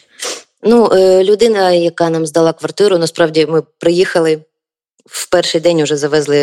Ну, 0.64 0.90
е, 0.94 1.24
людина, 1.24 1.72
яка 1.72 2.10
нам 2.10 2.26
здала 2.26 2.54
квартиру, 2.54 2.98
насправді 2.98 3.46
ми 3.46 3.64
приїхали 3.80 4.40
в 5.06 5.30
перший 5.30 5.62
день 5.62 5.84
вже 5.84 5.98
завезли 5.98 6.38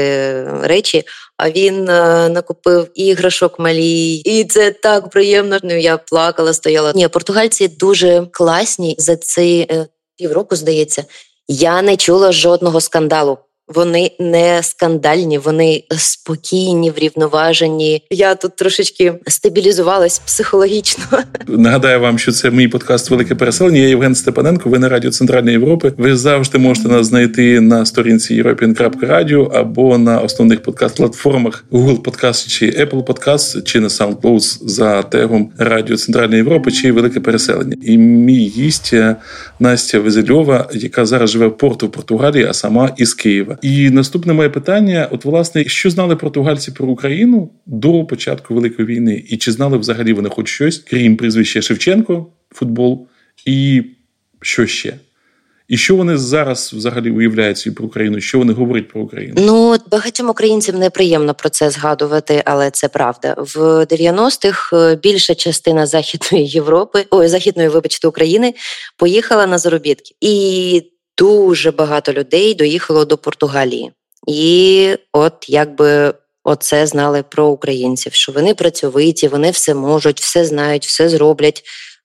речі, 0.63 1.05
а 1.37 1.51
він 1.51 1.89
е, 1.89 2.29
накупив 2.29 2.89
іграшок 2.95 3.59
малій, 3.59 4.15
і 4.15 4.45
це 4.45 4.71
так 4.71 5.11
приємно. 5.11 5.59
Ну 5.63 5.77
я 5.77 5.99
плакала, 5.99 6.53
стояла. 6.53 6.93
Ні, 6.95 7.09
португальці 7.09 7.69
дуже 7.69 8.27
класні 8.33 8.95
за 8.99 9.17
ці 9.17 9.67
е, 9.71 9.87
півроку. 10.17 10.57
Здається, 10.57 11.05
я 11.49 11.83
не 11.83 11.97
чула 11.97 12.33
жодного 12.33 12.81
скандалу. 12.81 13.39
Вони 13.69 14.11
не 14.19 14.63
скандальні, 14.63 15.39
вони 15.39 15.85
спокійні, 15.91 16.91
врівноважені. 16.91 18.03
Я 18.11 18.35
тут 18.35 18.57
трошечки 18.57 19.15
стабілізувалась 19.27 20.19
психологічно. 20.19 21.05
Нагадаю 21.47 22.01
вам, 22.01 22.19
що 22.19 22.33
це 22.33 22.51
мій 22.51 22.69
подкаст 22.69 23.11
Велике 23.11 23.35
переселення. 23.35 23.79
Я 23.79 23.89
Євген 23.89 24.15
Степаненко. 24.15 24.71
Ви 24.71 24.79
на 24.79 24.89
радіо 24.89 25.11
Центральної 25.11 25.53
Європи. 25.53 25.93
Ви 25.97 26.17
завжди 26.17 26.59
можете 26.59 26.89
нас 26.89 27.07
знайти 27.07 27.61
на 27.61 27.87
сторінці 27.87 28.43
European.radio 28.43 29.57
або 29.59 29.99
на 29.99 30.21
основних 30.21 30.63
подкаст-платформах 30.63 31.65
Google 31.73 32.03
Podcast 32.03 32.49
чи 32.49 32.67
Apple 32.71 33.05
Podcast, 33.05 33.63
чи 33.63 33.81
на 33.81 33.89
SoundCloud 33.89 34.69
за 34.69 35.03
тегом 35.03 35.53
Радіо 35.59 35.97
Центральної 35.97 36.37
Європи 36.37 36.71
чи 36.71 36.93
Велике 36.93 37.21
Переселення. 37.21 37.77
І 37.83 37.99
мій 37.99 38.49
гість 38.49 38.95
Настя 39.61 40.01
Везельова, 40.01 40.69
яка 40.73 41.07
зараз 41.07 41.31
живе 41.31 41.47
в 41.47 41.57
порту 41.57 41.87
в 41.87 41.91
Португалії, 41.93 42.45
а 42.45 42.53
сама 42.53 42.91
із 42.97 43.15
Києва. 43.15 43.58
І 43.63 43.91
наступне 43.91 44.33
моє 44.33 44.49
питання: 44.49 45.09
от, 45.11 45.25
власне, 45.25 45.65
що 45.65 45.91
знали 45.91 46.17
португальці 46.17 46.71
про 46.71 46.87
Україну 46.87 47.51
до 47.67 48.05
початку 48.05 48.55
Великої 48.55 48.89
війни? 48.89 49.25
І 49.29 49.37
чи 49.37 49.53
знали 49.53 49.79
взагалі 49.79 50.13
вони 50.13 50.29
хоч 50.29 50.49
щось, 50.49 50.79
крім 50.79 51.17
прізвища 51.17 51.63
Шевченко, 51.63 52.27
футбол, 52.51 53.07
і 53.47 53.85
що 54.41 54.67
ще? 54.67 54.95
І 55.69 55.77
що 55.77 55.97
вони 55.97 56.17
зараз 56.17 56.73
взагалі 56.73 57.11
уявляють 57.11 57.59
собі 57.59 57.77
про 57.77 57.87
Україну? 57.87 58.21
Що 58.21 58.39
вони 58.39 58.53
говорять 58.53 58.89
про 58.89 59.01
Україну? 59.01 59.35
Ну 59.39 59.77
багатьом 59.91 60.31
українцям 60.31 60.79
неприємно 60.79 61.35
про 61.35 61.49
це 61.49 61.71
згадувати, 61.71 62.43
але 62.45 62.71
це 62.71 62.89
правда. 62.89 63.35
В 63.39 63.57
90-х 63.85 64.77
е, 64.77 64.97
більша 64.97 65.35
частина 65.35 65.87
західної 65.87 66.47
Європи, 66.47 67.07
ой, 67.11 67.29
західної, 67.29 67.69
вибачте, 67.69 68.09
України 68.09 68.55
поїхала 68.97 69.47
на 69.47 69.59
заробітки 69.59 70.15
і 70.21 70.83
дуже 71.19 71.71
багато 71.71 72.13
людей 72.13 72.55
доїхало 72.55 73.05
до 73.05 73.19
Португалії, 73.19 73.93
і 74.29 74.97
от 75.13 75.33
якби 75.49 76.15
оце 76.45 76.87
знали 76.87 77.23
про 77.23 77.47
українців, 77.47 78.15
що 78.15 78.33
вони 78.33 78.55
працьовиті, 78.55 79.29
вони 79.29 79.51
все 79.51 79.75
можуть, 79.75 80.21
все 80.21 80.45
знають, 80.45 80.87
все 80.87 81.09
зроблять, 81.09 81.63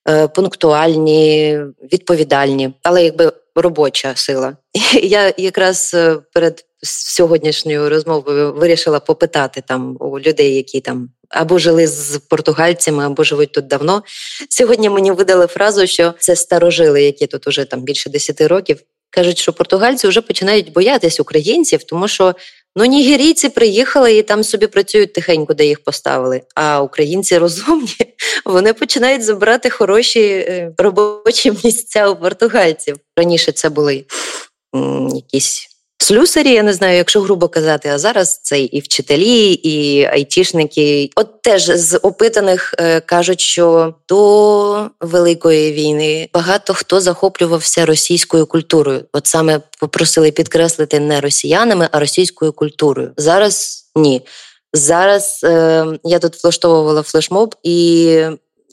е, 0.10 0.27
пунктуальні, 0.27 1.60
відповідальні, 1.93 2.74
але 2.84 3.03
якби 3.03 3.32
робоча 3.55 4.13
сила. 4.15 4.58
Я 5.03 5.34
якраз 5.38 5.91
е, 5.93 6.17
перед 6.34 6.65
сьогоднішньою 6.84 7.89
розмовою 7.89 8.53
вирішила 8.53 9.00
попитати 9.00 9.63
там 9.67 9.98
у 10.00 10.20
людей, 10.20 10.55
які 10.55 10.82
там. 10.82 11.10
Або 11.29 11.60
жили 11.60 11.88
з 11.88 12.17
португальцями, 12.17 13.05
або 13.05 13.24
живуть 13.24 13.51
тут 13.51 13.67
давно. 13.67 14.03
Сьогодні 14.50 14.89
мені 14.89 15.12
видали 15.12 15.48
фразу, 15.48 15.88
що 15.88 16.13
це 16.20 16.36
старожили, 16.36 17.03
які 17.03 17.27
тут 17.27 17.48
уже 17.48 17.65
там 17.65 17.82
більше 17.82 18.10
10 18.10 18.41
років, 18.41 18.79
кажуть, 19.13 19.38
що 19.38 19.53
португальці 19.53 20.08
вже 20.08 20.22
починають 20.22 20.72
боятись 20.72 21.20
українців, 21.20 21.84
тому 21.84 22.08
що 22.08 22.36
ну 22.75 22.86
нігерійці 22.86 23.50
приїхали 23.50 24.17
і 24.17 24.24
там 24.24 24.43
собі 24.43 24.67
працюють 24.67 25.13
тихенько, 25.13 25.53
де 25.53 25.65
їх 25.65 25.84
поставили. 25.84 26.41
А 26.55 26.82
українці 26.82 27.38
розумні, 27.38 27.98
вони 28.46 28.74
починають 28.74 29.24
забирати 29.24 29.70
хороші 29.70 30.22
е, 30.22 30.72
робочі 30.77 31.53
місця 31.63 32.10
у 32.10 32.15
португальців. 32.15 32.98
Раніше 33.17 33.51
це 33.51 33.70
були 33.70 34.05
якісь 35.15 35.73
слюсарі, 36.03 36.51
я 36.51 36.63
не 36.63 36.74
знаю, 36.74 36.98
якщо 36.98 37.22
грубо 37.22 37.48
казати, 37.48 37.89
а 37.89 37.98
зараз 37.98 38.38
це 38.38 38.60
і 38.60 38.79
вчителі, 38.79 39.53
і 39.53 40.05
айтішники. 40.05 41.10
От 41.15 41.41
теж 41.41 41.63
з 41.63 41.98
опитаних 41.98 42.75
е, 42.79 43.00
кажуть, 43.00 43.39
що 43.39 43.93
до 44.10 44.89
великої 45.01 45.74
війни 45.74 46.29
багато 46.33 46.74
хто 46.74 47.01
захоплювався 47.01 47.86
російською 47.86 48.45
культурою. 48.45 49.05
От 49.13 49.27
саме 49.27 49.62
попросили 49.79 50.31
підкреслити 50.31 51.00
не 51.00 51.22
росіянами, 51.22 51.89
а 51.91 52.00
російською 52.00 52.53
культурою. 52.53 53.12
Зараз 53.17 53.86
ні. 53.95 54.22
Зараз 54.74 55.41
е, 55.43 55.86
я 56.03 56.19
тут 56.19 56.43
влаштовувала 56.43 57.01
флешмоб 57.01 57.55
і 57.63 58.19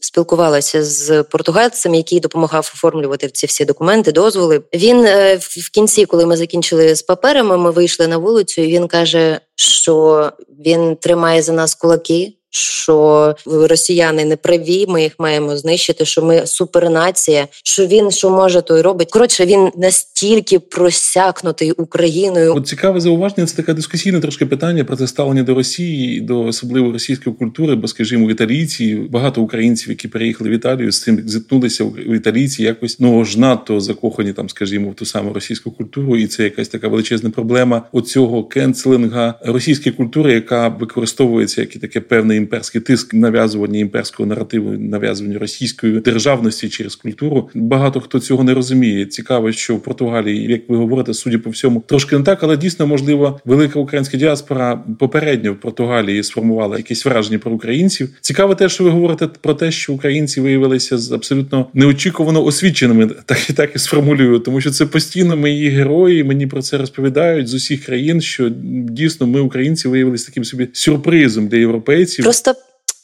спілкувалася 0.00 0.84
з 0.84 1.22
португальцем, 1.22 1.94
який 1.94 2.20
допомагав 2.20 2.70
оформлювати 2.74 3.28
ці 3.28 3.46
всі 3.46 3.64
документи, 3.64 4.12
дозволи. 4.12 4.62
Він 4.74 5.04
е, 5.04 5.36
в 5.36 5.70
кінці, 5.70 6.06
коли 6.06 6.26
ми 6.26 6.36
закінчили 6.36 6.94
з 6.94 7.02
паперами, 7.02 7.56
ми 7.56 7.70
вийшли 7.70 8.06
на 8.06 8.18
вулицю, 8.18 8.62
і 8.62 8.66
він 8.66 8.88
каже, 8.88 9.40
що 9.54 10.32
він 10.66 10.96
тримає 10.96 11.42
за 11.42 11.52
нас 11.52 11.74
кулаки 11.74 12.32
що 12.50 13.36
росіяни 13.46 14.24
не 14.24 14.36
праві, 14.36 14.86
ми 14.88 15.02
їх 15.02 15.12
маємо 15.18 15.56
знищити. 15.56 16.04
Що 16.04 16.22
ми 16.22 16.46
супернація, 16.46 17.48
що 17.64 17.86
він 17.86 18.10
що 18.10 18.30
може, 18.30 18.62
то 18.62 18.78
й 18.78 18.80
робить. 18.80 19.10
Коротше, 19.10 19.46
він 19.46 19.70
настільки 19.76 20.58
просякнутий 20.58 21.72
Україною. 21.72 22.54
От 22.56 22.68
цікаве 22.68 23.00
зауваження. 23.00 23.46
Це 23.46 23.56
таке 23.56 23.74
дискусійне 23.74 24.20
трошки 24.20 24.46
питання 24.46 24.84
про 24.84 24.96
це 24.96 25.06
ставлення 25.06 25.42
до 25.42 25.54
Росії, 25.54 26.20
до 26.20 26.44
особливо 26.44 26.92
російської 26.92 27.36
культури, 27.36 27.74
бо 27.74 27.88
скажімо, 27.88 28.26
в 28.26 28.30
італійці 28.30 28.94
багато 28.94 29.42
українців, 29.42 29.88
які 29.88 30.08
переїхали 30.08 30.50
в 30.50 30.52
Італію, 30.52 30.92
з 30.92 31.02
цим 31.02 31.28
зіткнулися 31.28 31.84
в 31.84 32.14
італійці, 32.14 32.62
якось 32.62 33.00
ну 33.00 33.24
ж 33.24 33.40
надто 33.40 33.80
закохані 33.80 34.32
там, 34.32 34.48
скажімо, 34.48 34.90
в 34.90 34.94
ту 34.94 35.04
саму 35.04 35.32
російську 35.32 35.70
культуру, 35.70 36.16
і 36.16 36.26
це 36.26 36.44
якась 36.44 36.68
така 36.68 36.88
величезна 36.88 37.30
проблема 37.30 37.82
оцього 37.92 38.44
кенселинга 38.44 39.34
російської 39.44 39.94
культури, 39.94 40.32
яка 40.32 40.68
використовується 40.68 41.60
як 41.60 41.76
і 41.76 41.78
таке 41.78 42.00
певне 42.00 42.39
імперський 42.40 42.80
тиск 42.80 43.14
нав'язування 43.14 43.78
імперського 43.78 44.26
наративу, 44.26 44.70
нав'язування 44.70 45.38
російської 45.38 46.00
державності 46.00 46.68
через 46.68 46.96
культуру. 46.96 47.50
Багато 47.54 48.00
хто 48.00 48.20
цього 48.20 48.44
не 48.44 48.54
розуміє. 48.54 49.06
Цікаво, 49.06 49.52
що 49.52 49.76
в 49.76 49.82
Португалії, 49.82 50.52
як 50.52 50.60
ви 50.68 50.76
говорите, 50.76 51.14
судя 51.14 51.38
по 51.38 51.50
всьому, 51.50 51.84
трошки 51.86 52.18
не 52.18 52.24
так, 52.24 52.42
але 52.42 52.56
дійсно 52.56 52.86
можливо 52.86 53.40
велика 53.44 53.78
українська 53.78 54.16
діаспора 54.16 54.84
попередньо 54.98 55.52
в 55.52 55.60
Португалії 55.60 56.22
сформувала 56.22 56.76
якісь 56.76 57.04
враження 57.04 57.38
про 57.38 57.52
українців. 57.52 58.08
Цікаво, 58.20 58.54
те, 58.54 58.68
що 58.68 58.84
ви 58.84 58.90
говорите 58.90 59.28
про 59.40 59.54
те, 59.54 59.70
що 59.70 59.92
українці 59.92 60.40
виявилися 60.40 60.98
з 60.98 61.12
абсолютно 61.12 61.66
неочікувано 61.74 62.44
освіченими, 62.44 63.06
так 63.06 63.50
і 63.50 63.52
так 63.52 63.76
і 63.76 63.78
сформулюю, 63.78 64.38
тому 64.38 64.60
що 64.60 64.70
це 64.70 64.86
постійно 64.86 65.36
мої 65.36 65.68
герої. 65.68 66.24
Мені 66.24 66.46
про 66.46 66.62
це 66.62 66.78
розповідають 66.78 67.48
з 67.48 67.54
усіх 67.54 67.84
країн, 67.84 68.20
що 68.20 68.50
дійсно 68.90 69.26
ми, 69.26 69.40
українці, 69.40 69.88
виявилися 69.88 70.26
таким 70.26 70.44
собі 70.44 70.68
сюрпризом 70.72 71.48
для 71.48 71.56
європейців. 71.56 72.24
Просто 72.30 72.54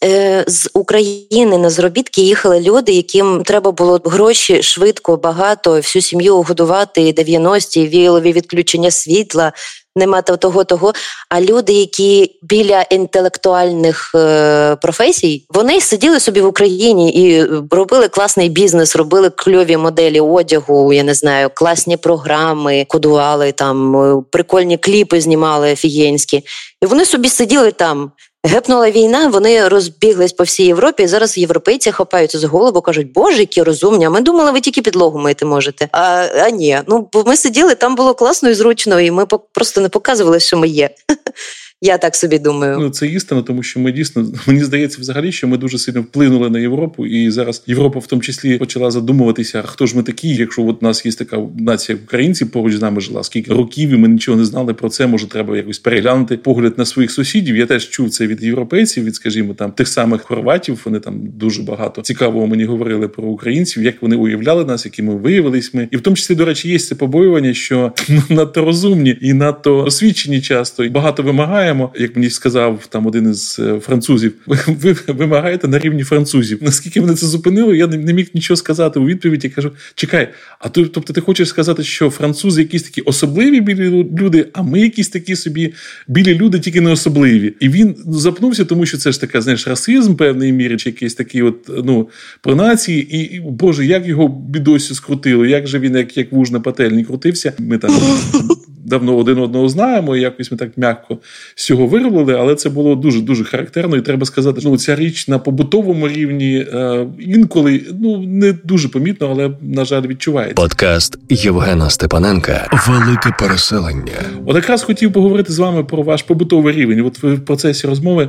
е, 0.05 0.45
з 0.47 0.71
України 0.75 1.59
на 1.59 1.71
заробітки 1.71 2.21
їхали 2.21 2.61
люди, 2.61 2.93
яким 2.93 3.43
треба 3.43 3.73
було 3.73 4.01
гроші 4.05 4.63
швидко, 4.63 5.17
багато, 5.17 5.73
всю 5.73 6.03
сім'ю 6.03 6.43
годувати, 6.43 7.01
90-ті, 7.01 7.89
віялові 7.89 8.33
відключення 8.33 8.91
світла. 8.91 9.53
Нема 9.97 10.23
того, 10.23 10.65
того. 10.65 10.93
А 11.29 11.41
люди, 11.41 11.73
які 11.73 12.39
біля 12.43 12.83
інтелектуальних 12.83 14.13
е, 14.15 14.77
професій, 14.77 15.47
вони 15.51 15.81
сиділи 15.81 16.21
собі 16.21 16.41
в 16.41 16.47
Україні 16.47 17.11
і 17.11 17.45
робили 17.71 18.09
класний 18.09 18.49
бізнес, 18.49 18.97
робили 18.97 19.31
кльові 19.31 19.77
моделі 19.77 20.21
одягу. 20.21 20.93
Я 20.93 21.03
не 21.03 21.15
знаю, 21.15 21.51
класні 21.55 21.97
програми, 21.97 22.87
кодували 22.89 23.53
там, 23.53 23.97
е, 23.97 24.23
прикольні 24.31 24.79
кліпи 24.79 25.21
знімали 25.21 25.73
офігенські. 25.73 26.43
І 26.83 26.87
вони 26.87 27.05
собі 27.05 27.29
сиділи 27.29 27.73
там. 27.73 28.13
Гепнула 28.45 28.91
війна, 28.91 29.29
вони 29.29 29.69
розбіглись 29.69 30.33
по 30.33 30.45
всій 30.45 30.65
Європі. 30.65 31.03
і 31.03 31.07
Зараз 31.07 31.39
європейці 31.39 31.93
хапаються 31.93 32.39
за 32.39 32.49
голову, 32.49 32.81
кажуть, 32.81 33.13
боже, 33.13 33.39
які 33.39 33.63
розумні. 33.63 34.05
А 34.05 34.11
ми 34.11 34.21
думали, 34.21 34.51
ви 34.51 34.61
тільки 34.61 34.83
підлогу 34.83 35.19
мити 35.19 35.45
можете. 35.45 35.89
А 35.93 36.29
а 36.43 36.51
ні, 36.51 36.81
ну 36.87 37.09
бо 37.13 37.25
ми 37.27 37.37
сиділи, 37.37 37.75
там 37.75 37.95
було 37.95 38.15
класно 38.15 38.49
і 38.49 38.55
зручно, 38.55 39.01
і 39.01 39.11
ми 39.11 39.27
просто 39.27 39.81
не 39.81 39.89
показували, 39.89 40.41
що 40.41 40.57
ми 40.57 40.69
є. 40.69 40.91
Я 41.83 41.99
так 41.99 42.17
собі 42.17 42.39
думаю. 42.39 42.79
Ну 42.81 42.91
це 42.91 43.07
істина, 43.07 43.43
тому 43.43 43.63
що 43.63 43.81
ми 43.81 43.93
дійсно 43.93 44.33
мені 44.47 44.65
здається, 44.65 45.01
взагалі, 45.01 45.33
що 45.33 45.49
ми 45.49 45.57
дуже 45.57 45.79
сильно 45.79 46.03
вплинули 46.03 46.51
на 46.51 46.59
Європу, 46.59 47.07
і 47.07 47.31
зараз 47.31 47.63
Європа 47.67 47.99
в 47.99 48.07
тому 48.07 48.23
числі 48.23 48.59
почала 48.59 48.91
задумуватися, 48.91 49.63
хто 49.63 49.87
ж 49.87 49.97
ми 49.97 50.03
такі, 50.03 50.29
якщо 50.29 50.67
от 50.67 50.83
у 50.83 50.87
нас 50.87 51.07
є 51.07 51.13
така 51.13 51.39
нація 51.59 51.99
українців 52.05 52.51
поруч 52.51 52.75
з 52.75 52.81
нами 52.81 53.01
жила, 53.01 53.23
скільки 53.23 53.53
років 53.53 53.91
і 53.91 53.97
ми 53.97 54.09
нічого 54.09 54.39
не 54.39 54.45
знали 54.45 54.75
про 54.75 54.89
це. 54.89 55.07
Може, 55.07 55.29
треба 55.29 55.57
якось 55.57 55.79
переглянути 55.79 56.37
погляд 56.37 56.79
на 56.79 56.85
своїх 56.85 57.11
сусідів. 57.11 57.57
Я 57.57 57.67
теж 57.67 57.89
чув 57.89 58.11
це 58.11 58.27
від 58.27 58.43
європейців, 58.43 59.05
від 59.05 59.15
скажімо, 59.15 59.55
там 59.55 59.73
тих 59.73 59.89
самих 59.89 60.23
хорватів. 60.23 60.83
Вони 60.85 61.01
там 61.01 61.15
дуже 61.37 61.63
багато 61.63 62.03
цікавого 62.03 62.47
мені 62.47 62.65
говорили 62.65 63.09
про 63.09 63.25
українців, 63.25 63.83
як 63.83 64.03
вони 64.03 64.17
уявляли 64.17 64.65
нас, 64.65 64.85
які 64.85 65.03
ми 65.03 65.15
виявились 65.15 65.75
ми, 65.75 65.89
і 65.91 65.97
в 65.97 66.01
тому 66.01 66.17
числі, 66.17 66.35
до 66.35 66.45
речі, 66.45 66.69
є 66.69 66.79
це 66.79 66.95
побоювання, 66.95 67.55
що 67.55 67.93
ну, 68.09 68.23
надто 68.29 68.65
розумні 68.65 69.19
і 69.21 69.33
надто 69.33 69.79
освічені 69.79 70.41
часто 70.41 70.85
і 70.85 70.89
багато 70.89 71.23
вимагаємо. 71.67 71.93
Як 71.99 72.17
мені 72.17 72.31
сказав 72.31 72.87
там 72.89 73.07
один 73.07 73.31
із 73.31 73.57
е, 73.59 73.81
французів, 73.81 74.33
ви 74.67 74.97
вимагаєте 75.07 75.69
на 75.69 75.79
рівні 75.79 76.03
французів. 76.03 76.59
Наскільки 76.63 77.01
мене 77.01 77.15
це 77.15 77.27
зупинило, 77.27 77.75
я 77.75 77.87
не 77.87 78.13
міг 78.13 78.31
нічого 78.35 78.57
сказати 78.57 79.01
у 79.01 79.07
відповідь. 79.07 79.45
Я 79.45 79.51
кажу: 79.51 79.71
чекай, 79.95 80.29
а 80.59 80.69
то, 80.69 80.87
тобто, 80.87 81.13
ти 81.13 81.21
хочеш 81.21 81.49
сказати, 81.49 81.83
що 81.83 82.11
французи 82.11 82.63
якісь 82.63 82.83
такі 82.83 83.01
особливі 83.01 83.61
білі 83.61 84.07
люди, 84.19 84.49
а 84.53 84.63
ми 84.63 84.81
якісь 84.81 85.09
такі 85.09 85.37
собі 85.37 85.75
білі 86.09 86.35
люди, 86.35 86.59
тільки 86.59 86.81
не 86.81 86.91
особливі. 86.91 87.55
І 87.61 87.69
він 87.69 87.97
запнувся, 88.07 88.65
тому 88.65 88.87
що 88.87 88.99
це 88.99 89.13
ж 89.13 89.21
така, 89.21 89.41
знаєш, 89.41 89.69
расизм 89.69 90.15
певної 90.15 90.53
міри, 90.53 90.77
чи 90.77 90.89
якийсь 90.91 91.15
такий, 91.15 91.43
от 91.43 91.71
ну 91.85 92.09
про 92.43 92.55
нації, 92.55 93.17
і, 93.17 93.41
Боже, 93.41 93.87
як 93.87 94.07
його 94.07 94.29
бідосі 94.29 94.95
скрутило, 94.95 95.47
як 95.47 95.67
же 95.67 95.79
він, 95.79 95.97
як 95.97 96.17
як 96.17 96.33
вуж 96.33 96.51
на 96.51 96.61
пательні 96.61 97.05
крутився. 97.05 97.53
Ми 97.59 97.79
там 97.79 97.91
давно 98.87 99.17
один 99.17 99.39
одного 99.39 99.69
знаємо, 99.69 100.17
і 100.17 100.21
якось 100.21 100.53
ми 100.53 100.59
так 100.59 100.71
м'яко 100.77 101.19
з 101.55 101.65
цього 101.65 101.87
виробили, 101.87 102.35
але 102.35 102.55
це 102.55 102.71
було 102.71 102.95
дуже 102.95 103.21
дуже 103.21 103.45
характерно. 103.45 103.97
І 103.97 104.01
треба 104.01 104.27
сказати, 104.27 104.61
що 104.61 104.71
ну, 104.71 104.79
ця 104.79 104.97
річ 104.97 105.29
на 105.29 105.39
побутовому 105.39 106.09
рівні 106.09 106.67
е, 106.73 107.07
інколи 107.19 107.83
ну 108.03 108.19
не 108.19 108.53
дуже 108.53 108.89
помітно, 108.89 109.29
але 109.31 109.51
на 109.61 109.85
жаль, 109.85 110.03
відчувається. 110.03 110.55
Подкаст 110.55 111.19
Євгена 111.29 111.91
Степаненка 111.91 112.69
Велике 112.89 113.31
переселення. 113.39 114.13
От 114.47 114.57
якраз 114.57 114.83
хотів 114.83 115.13
поговорити 115.13 115.53
з 115.53 115.59
вами 115.59 115.85
про 115.85 116.03
ваш 116.03 116.23
побутовий 116.23 116.75
рівень. 116.75 117.01
От 117.01 117.23
ви 117.23 117.35
в 117.35 117.45
процесі 117.45 117.87
розмови 117.87 118.29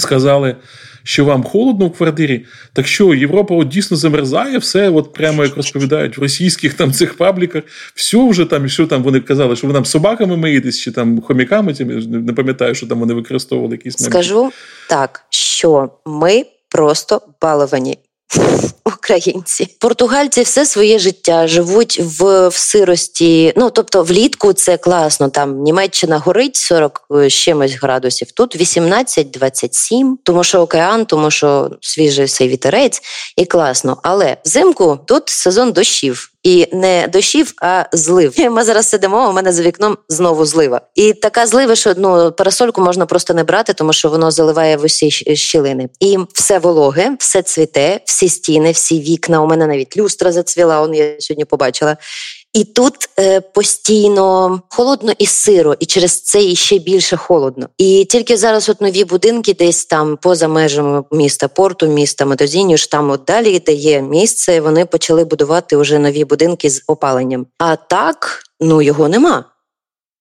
сказали 0.00 0.56
що 1.04 1.24
вам 1.24 1.44
холодно 1.44 1.86
в 1.86 1.92
квартирі. 1.92 2.46
Так 2.72 2.86
що 2.86 3.14
Європа 3.14 3.54
от 3.54 3.68
дійсно 3.68 3.96
замерзає, 3.96 4.58
все, 4.58 4.90
от 4.90 5.12
прямо 5.12 5.44
як 5.44 5.56
розповідають 5.56 6.18
в 6.18 6.20
російських 6.20 6.74
там 6.74 6.92
цих 6.92 7.16
пабліках, 7.16 7.62
все 7.94 8.28
вже 8.28 8.44
там, 8.44 8.68
що 8.68 8.86
там 8.86 9.02
вони 9.02 9.20
казали, 9.20 9.56
що 9.56 9.66
ви 9.66 9.72
там 9.72 9.84
собаками 9.84 10.36
миєтесь, 10.36 10.80
чи 10.80 10.92
там 10.92 11.20
хомяками, 11.20 11.74
не 12.06 12.32
пам'ятаю, 12.32 12.74
що 12.74 12.86
там 12.86 13.00
вони 13.00 13.14
використовували 13.14 13.74
якісь. 13.74 13.94
Скажу 13.98 14.52
так, 14.88 15.24
що 15.30 15.90
ми 16.06 16.44
просто 16.68 17.20
баловані. 17.42 17.98
Українці, 19.02 19.68
португальці 19.78 20.42
все 20.42 20.66
своє 20.66 20.98
життя 20.98 21.46
живуть 21.46 22.00
в 22.00 22.48
в 22.48 22.56
сирості. 22.56 23.52
Ну 23.56 23.70
тобто, 23.70 24.02
влітку 24.02 24.52
це 24.52 24.76
класно. 24.76 25.28
Там 25.28 25.62
Німеччина 25.62 26.18
горить 26.18 26.56
40 26.56 27.06
з 27.10 27.30
чимось 27.30 27.72
градусів. 27.72 28.32
Тут 28.32 28.56
18-27, 28.56 30.14
тому 30.22 30.44
що 30.44 30.60
океан, 30.60 31.06
тому 31.06 31.30
що 31.30 31.70
свіжий 31.80 32.26
цей 32.26 32.48
вітерець, 32.48 33.02
і 33.36 33.44
класно. 33.44 33.98
Але 34.02 34.36
взимку 34.44 34.98
тут 35.06 35.28
сезон 35.28 35.72
дощів. 35.72 36.31
І 36.42 36.68
не 36.72 37.08
дощів, 37.12 37.54
а 37.62 37.84
злив. 37.92 38.34
Ми 38.50 38.64
зараз 38.64 38.88
сидимо. 38.88 39.30
У 39.30 39.32
мене 39.32 39.52
за 39.52 39.62
вікном 39.62 39.98
знову 40.08 40.44
злива. 40.44 40.80
І 40.94 41.12
така 41.12 41.46
злива, 41.46 41.74
що 41.74 41.94
ну 41.96 42.32
парасольку 42.32 42.80
можна 42.80 43.06
просто 43.06 43.34
не 43.34 43.44
брати, 43.44 43.74
тому 43.74 43.92
що 43.92 44.08
воно 44.08 44.30
заливає 44.30 44.76
в 44.76 44.84
усі 44.84 45.10
щілини. 45.36 45.88
І 46.00 46.18
все 46.32 46.58
вологе, 46.58 47.16
все 47.18 47.42
цвіте, 47.42 48.00
всі 48.04 48.28
стіни, 48.28 48.72
всі 48.72 49.00
вікна. 49.00 49.42
У 49.42 49.46
мене 49.46 49.66
навіть 49.66 49.96
люстра 49.96 50.32
зацвіла. 50.32 50.80
Он 50.80 50.94
я 50.94 51.20
сьогодні 51.20 51.44
побачила. 51.44 51.96
І 52.52 52.64
тут 52.64 52.94
е, 53.18 53.40
постійно 53.40 54.60
холодно 54.68 55.12
і 55.18 55.26
сиро, 55.26 55.74
і 55.80 55.86
через 55.86 56.20
це 56.20 56.42
іще 56.42 56.78
більше 56.78 57.16
холодно. 57.16 57.68
І 57.78 58.06
тільки 58.10 58.36
зараз 58.36 58.68
от 58.68 58.80
нові 58.80 59.04
будинки, 59.04 59.54
десь 59.54 59.84
там 59.84 60.18
поза 60.22 60.48
межами 60.48 61.04
міста, 61.12 61.48
порту, 61.48 61.86
міста 61.86 62.24
Медозінюш, 62.24 62.86
там 62.86 63.10
от 63.10 63.24
далі, 63.26 63.58
де 63.58 63.72
є 63.72 64.02
місце, 64.02 64.60
вони 64.60 64.86
почали 64.86 65.24
будувати 65.24 65.76
вже 65.76 65.98
нові 65.98 66.24
будинки 66.24 66.70
з 66.70 66.82
опаленням. 66.86 67.46
А 67.58 67.76
так 67.76 68.42
ну 68.60 68.82
його 68.82 69.08
нема. 69.08 69.44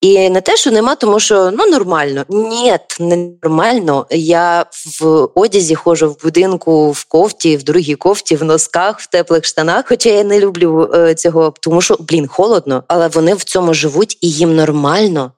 І 0.02 0.30
не 0.30 0.42
те, 0.42 0.58
що 0.58 0.72
нема, 0.72 0.96
тому 0.96 1.20
що 1.20 1.52
ну 1.52 1.68
нормально. 1.68 2.26
Ні, 2.30 2.78
не 3.00 3.30
нормально. 3.44 4.06
Я 4.10 4.66
в 5.02 5.30
одязі 5.36 5.76
ходжу 5.76 6.10
в 6.10 6.24
будинку 6.24 6.92
в 6.92 7.04
кофті, 7.04 7.58
в 7.58 7.64
другій 7.64 7.96
кофті, 7.96 8.36
в 8.36 8.44
носках, 8.44 9.00
в 9.00 9.08
теплих 9.08 9.46
штанах. 9.46 9.86
Хоча 9.88 10.10
я 10.10 10.24
не 10.24 10.40
люблю 10.40 10.92
е, 10.94 11.16
цього, 11.16 11.54
тому 11.62 11.82
що 11.82 11.98
блін 12.00 12.28
холодно, 12.28 12.84
але 12.88 13.08
вони 13.08 13.34
в 13.34 13.44
цьому 13.44 13.74
живуть 13.74 14.18
і 14.22 14.32
їм 14.32 14.56
нормально. 14.56 15.32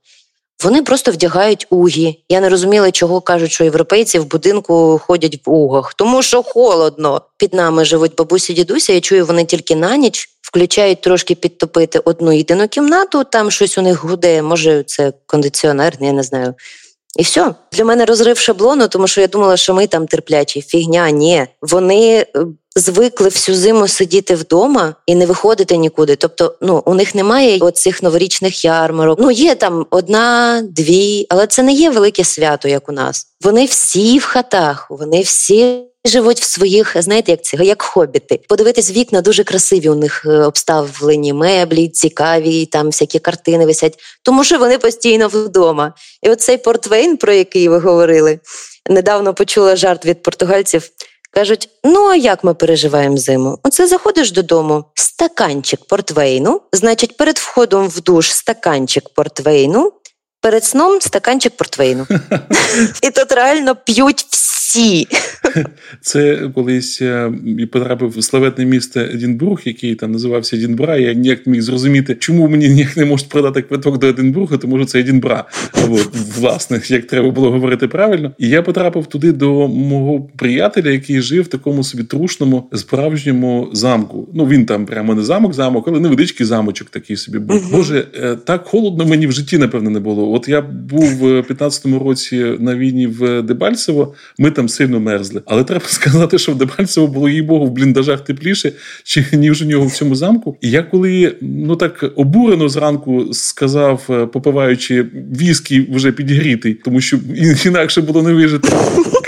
Вони 0.63 0.81
просто 0.81 1.11
вдягають 1.11 1.67
угі. 1.69 2.23
Я 2.29 2.41
не 2.41 2.49
розуміла, 2.49 2.91
чого 2.91 3.21
кажуть, 3.21 3.51
що 3.51 3.63
європейці 3.63 4.19
в 4.19 4.25
будинку 4.25 5.01
ходять 5.05 5.39
в 5.45 5.49
угах, 5.49 5.93
тому 5.93 6.21
що 6.21 6.43
холодно. 6.43 7.21
Під 7.37 7.53
нами 7.53 7.85
живуть 7.85 8.15
бабусі, 8.15 8.53
дідуся. 8.53 8.93
Я 8.93 9.01
чую, 9.01 9.25
вони 9.25 9.45
тільки 9.45 9.75
на 9.75 9.97
ніч 9.97 10.29
включають 10.53 11.01
трошки 11.01 11.35
підтопити 11.35 11.99
одну 11.99 12.31
єдину 12.31 12.67
кімнату. 12.67 13.23
Там 13.23 13.51
щось 13.51 13.77
у 13.77 13.81
них 13.81 14.03
гуде. 14.03 14.41
Може, 14.41 14.83
це 14.83 15.13
кондиціонер, 15.25 15.93
я 15.99 16.11
не 16.11 16.23
знаю. 16.23 16.53
І 17.19 17.23
все 17.23 17.55
для 17.71 17.85
мене 17.85 18.05
розрив 18.05 18.37
шаблону, 18.37 18.87
тому 18.87 19.07
що 19.07 19.21
я 19.21 19.27
думала, 19.27 19.57
що 19.57 19.73
ми 19.73 19.87
там 19.87 20.07
терплячі. 20.07 20.61
Фігня, 20.61 21.09
ні. 21.09 21.45
Вони 21.61 22.15
е, 22.17 22.27
звикли 22.75 23.29
всю 23.29 23.55
зиму 23.55 23.87
сидіти 23.87 24.35
вдома 24.35 24.95
і 25.05 25.15
не 25.15 25.25
виходити 25.25 25.77
нікуди. 25.77 26.15
Тобто, 26.15 26.55
ну 26.61 26.83
у 26.85 26.93
них 26.93 27.15
немає 27.15 27.59
оцих 27.59 28.03
новорічних 28.03 28.65
ярмарок. 28.65 29.19
Ну 29.21 29.31
є 29.31 29.55
там 29.55 29.85
одна, 29.89 30.61
дві, 30.69 31.25
але 31.29 31.47
це 31.47 31.63
не 31.63 31.73
є 31.73 31.89
велике 31.89 32.23
свято, 32.23 32.67
як 32.67 32.89
у 32.89 32.91
нас. 32.91 33.27
Вони 33.41 33.65
всі 33.65 34.17
в 34.17 34.25
хатах, 34.25 34.87
вони 34.89 35.21
всі. 35.21 35.92
Живуть 36.05 36.39
в 36.41 36.43
своїх, 36.43 37.01
знаєте, 37.01 37.31
як 37.31 37.43
це 37.43 37.57
як 37.57 37.81
хобіти. 37.81 38.39
Подивитись 38.49 38.91
вікна 38.91 39.21
дуже 39.21 39.43
красиві. 39.43 39.89
У 39.89 39.95
них 39.95 40.25
е, 40.25 40.29
обставлені 40.29 41.33
меблі, 41.33 41.89
цікаві, 41.89 42.65
там 42.65 42.87
всякі 42.87 43.19
картини 43.19 43.65
висять, 43.65 43.99
тому 44.23 44.43
що 44.43 44.57
вони 44.57 44.77
постійно 44.77 45.27
вдома. 45.27 45.93
І 46.21 46.29
оцей 46.29 46.57
портвейн, 46.57 47.17
про 47.17 47.33
який 47.33 47.69
ви 47.69 47.77
говорили, 47.77 48.39
недавно 48.89 49.33
почула 49.33 49.75
жарт 49.75 50.05
від 50.05 50.23
португальців. 50.23 50.89
Кажуть: 51.31 51.69
ну 51.83 52.07
а 52.07 52.15
як 52.15 52.43
ми 52.43 52.53
переживаємо 52.53 53.17
зиму? 53.17 53.59
Оце 53.63 53.87
заходиш 53.87 54.31
додому, 54.31 54.85
стаканчик 54.95 55.85
портвейну, 55.85 56.61
значить, 56.73 57.17
перед 57.17 57.37
входом 57.37 57.87
в 57.87 58.01
душ 58.01 58.31
стаканчик 58.31 59.09
портвейну, 59.09 59.93
перед 60.41 60.65
сном 60.65 61.01
стаканчик 61.01 61.57
портвейну. 61.57 62.07
І 63.01 63.11
тут 63.11 63.31
реально 63.31 63.75
п'ють 63.75 64.25
всі 64.29 64.52
всі. 64.73 65.07
Це 66.01 66.49
колись 66.55 67.01
е, 67.01 67.31
потрапив 67.71 68.09
в 68.09 68.23
славетне 68.23 68.65
місто 68.65 68.99
Едінбург, 68.99 69.61
який 69.65 69.95
там 69.95 70.11
називався 70.11 70.55
Едінбра. 70.55 70.97
Я 70.97 71.13
ніяк 71.13 71.47
не 71.47 71.51
міг 71.51 71.61
зрозуміти, 71.61 72.15
чому 72.19 72.47
мені 72.47 72.69
ніяк 72.69 72.97
не 72.97 73.05
можуть 73.05 73.29
продати 73.29 73.61
квиток 73.61 73.97
до 73.97 74.07
Единбурга, 74.07 74.57
тому 74.57 74.77
що 74.77 74.85
це 74.85 74.99
Едінбра. 74.99 75.45
От, 75.89 76.09
власне, 76.37 76.81
як 76.87 77.07
треба 77.07 77.31
було 77.31 77.51
говорити 77.51 77.87
правильно. 77.87 78.31
І 78.37 78.49
я 78.49 78.61
потрапив 78.61 79.05
туди 79.05 79.31
до 79.31 79.67
мого 79.67 80.29
приятеля, 80.37 80.89
який 80.89 81.21
жив 81.21 81.43
в 81.43 81.47
такому 81.47 81.83
собі 81.83 82.03
трушному 82.03 82.69
справжньому 82.73 83.69
замку. 83.73 84.29
Ну 84.33 84.45
він 84.45 84.65
там 84.65 84.85
прямо 84.85 85.15
не 85.15 85.23
замок, 85.23 85.53
замок, 85.53 85.87
але 85.87 85.99
невеличкий 85.99 86.45
замочок 86.45 86.89
такий 86.89 87.15
собі 87.15 87.39
був. 87.39 87.71
Боже, 87.71 88.07
е, 88.15 88.35
так 88.35 88.65
холодно 88.65 89.05
мені 89.05 89.27
в 89.27 89.31
житті, 89.31 89.57
напевно, 89.57 89.89
не 89.89 89.99
було. 89.99 90.31
От 90.31 90.47
я 90.47 90.61
був 90.61 91.03
в 91.03 91.23
15-му 91.23 91.99
році 91.99 92.55
на 92.59 92.75
війні 92.75 93.07
в 93.07 93.41
Дебальцево. 93.41 94.13
Ми 94.37 94.51
там 94.51 94.62
сильно 94.69 94.99
мерзли. 94.99 95.41
Але 95.45 95.63
треба 95.63 95.85
сказати, 95.87 96.37
що 96.37 96.51
в 96.51 96.57
Дебальцево 96.57 97.07
було 97.07 97.29
їй 97.29 97.41
богу 97.41 97.65
в 97.65 97.71
бліндажах 97.71 98.21
тепліше, 98.21 98.71
чи 99.03 99.25
ніж 99.33 99.61
у 99.61 99.65
нього 99.65 99.85
в 99.85 99.91
цьому 99.91 100.15
замку. 100.15 100.57
І 100.61 100.69
я 100.69 100.83
коли 100.83 101.35
ну 101.41 101.75
так 101.75 102.05
обурено 102.15 102.69
зранку 102.69 103.33
сказав, 103.33 104.01
е, 104.09 104.25
попиваючи 104.25 105.05
віскі 105.39 105.87
вже 105.91 106.11
підігрітий, 106.11 106.73
тому 106.73 107.01
що 107.01 107.19
інакше 107.65 108.01
було 108.01 108.23
не 108.23 108.33
вижити. 108.33 108.69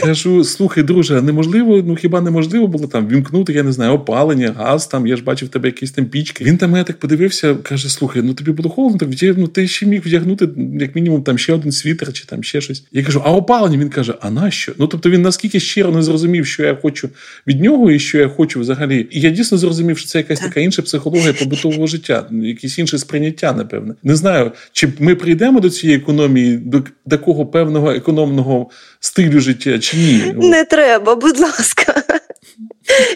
Кажу, 0.05 0.43
слухай, 0.43 0.83
друже, 0.83 1.21
неможливо, 1.21 1.83
ну 1.87 1.95
хіба 1.95 2.21
неможливо 2.21 2.67
було 2.67 2.87
там 2.87 3.07
вімкнути, 3.07 3.53
я 3.53 3.63
не 3.63 3.71
знаю, 3.71 3.91
опалення, 3.91 4.55
газ 4.57 4.87
там, 4.87 5.07
я 5.07 5.15
ж 5.15 5.23
бачив 5.23 5.49
тебе 5.49 5.67
якісь 5.67 5.91
там 5.91 6.05
пічки. 6.05 6.43
Він 6.43 6.57
там 6.57 6.71
мене 6.71 6.83
так 6.83 6.99
подивився, 6.99 7.55
каже: 7.55 7.89
слухай, 7.89 8.21
ну 8.21 8.33
тобі 8.33 8.51
було 8.51 8.69
холодно, 8.69 8.97
так 8.99 9.37
ну 9.37 9.47
ти 9.47 9.67
ще 9.67 9.85
міг 9.85 10.01
вдягнути, 10.05 10.49
як 10.79 10.95
мінімум, 10.95 11.23
там 11.23 11.37
ще 11.37 11.53
один 11.53 11.71
світер 11.71 12.13
чи 12.13 12.25
там 12.25 12.43
ще 12.43 12.61
щось. 12.61 12.83
Я 12.91 13.03
кажу, 13.03 13.21
а 13.25 13.31
опалення? 13.31 13.77
Він 13.77 13.89
каже, 13.89 14.13
а 14.21 14.31
нащо? 14.31 14.73
Ну 14.79 14.87
тобто 14.87 15.09
він 15.09 15.21
наскільки 15.21 15.59
щиро 15.59 15.91
не 15.91 16.01
зрозумів, 16.01 16.45
що 16.45 16.63
я 16.63 16.75
хочу 16.75 17.09
від 17.47 17.61
нього 17.61 17.91
і 17.91 17.99
що 17.99 18.17
я 18.17 18.27
хочу 18.27 18.59
взагалі. 18.59 19.07
І 19.11 19.19
я 19.19 19.29
дійсно 19.29 19.57
зрозумів, 19.57 19.97
що 19.97 20.07
це 20.07 20.17
якась 20.17 20.39
така 20.39 20.59
інша 20.59 20.81
психологія 20.81 21.33
побутового 21.33 21.87
життя, 21.87 22.27
якесь 22.31 22.79
інше 22.79 22.97
сприйняття, 22.97 23.53
напевне. 23.53 23.93
Не 24.03 24.15
знаю, 24.15 24.51
чи 24.71 24.87
ми 24.99 25.15
прийдемо 25.15 25.59
до 25.59 25.69
цієї 25.69 25.99
економії, 25.99 26.57
до 26.57 26.83
такого 27.09 27.45
певного 27.45 27.91
економного 27.91 28.69
стилю 28.99 29.39
життя, 29.39 29.79
чи 29.79 29.94
ні? 29.95 30.33
Не 30.35 30.63
треба, 30.63 31.15
будь 31.15 31.39
ласка. 31.39 32.03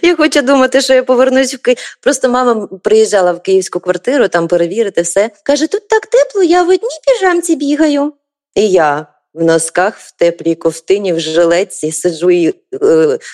Я 0.01 0.15
хочу 0.15 0.41
думати, 0.41 0.81
що 0.81 0.93
я 0.93 1.03
повернусь 1.03 1.53
в 1.53 1.57
Київ. 1.57 1.77
Просто 2.01 2.29
мама 2.29 2.67
приїжджала 2.83 3.31
в 3.31 3.43
київську 3.43 3.79
квартиру, 3.79 4.27
там 4.27 4.47
перевірити 4.47 5.01
все. 5.01 5.29
Каже: 5.43 5.67
тут 5.67 5.87
так 5.87 6.05
тепло, 6.05 6.43
я 6.43 6.63
в 6.63 6.69
одній 6.69 6.99
піжамці 7.07 7.55
бігаю. 7.55 8.13
І 8.55 8.69
я 8.69 9.07
в 9.33 9.43
носках, 9.43 9.99
в 9.99 10.11
теплій 10.11 10.55
ковтині, 10.55 11.13
в 11.13 11.19
жилетці 11.19 11.91
сиджу 11.91 12.31
і 12.31 12.53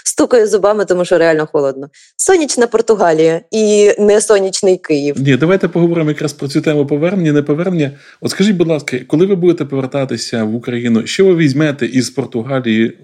стукаю 0.06 0.48
зубами, 0.48 0.86
тому 0.86 1.06
що 1.06 1.18
реально 1.18 1.48
холодно. 1.52 1.90
Сонячна 2.18 2.68
Португалія 2.68 3.42
і 3.52 3.92
не 4.00 4.22
сонячний 4.22 4.78
Київ. 4.78 5.16
Ні, 5.20 5.38
давайте 5.38 5.68
поговоримо 5.68 6.10
якраз 6.10 6.34
про 6.34 6.48
цю 6.48 6.62
тему 6.62 6.86
повернення, 6.86 7.32
не 7.32 7.42
повернення. 7.42 7.92
От 8.22 8.32
скажіть, 8.32 8.56
будь 8.56 8.68
ласка, 8.68 8.98
коли 9.08 9.26
ви 9.26 9.36
будете 9.36 9.66
повертатися 9.66 10.44
в 10.44 10.56
Україну, 10.56 11.08
що 11.08 11.26
ви 11.26 11.36
візьмете 11.36 11.86
із 11.86 12.10
Португалії 12.10 12.98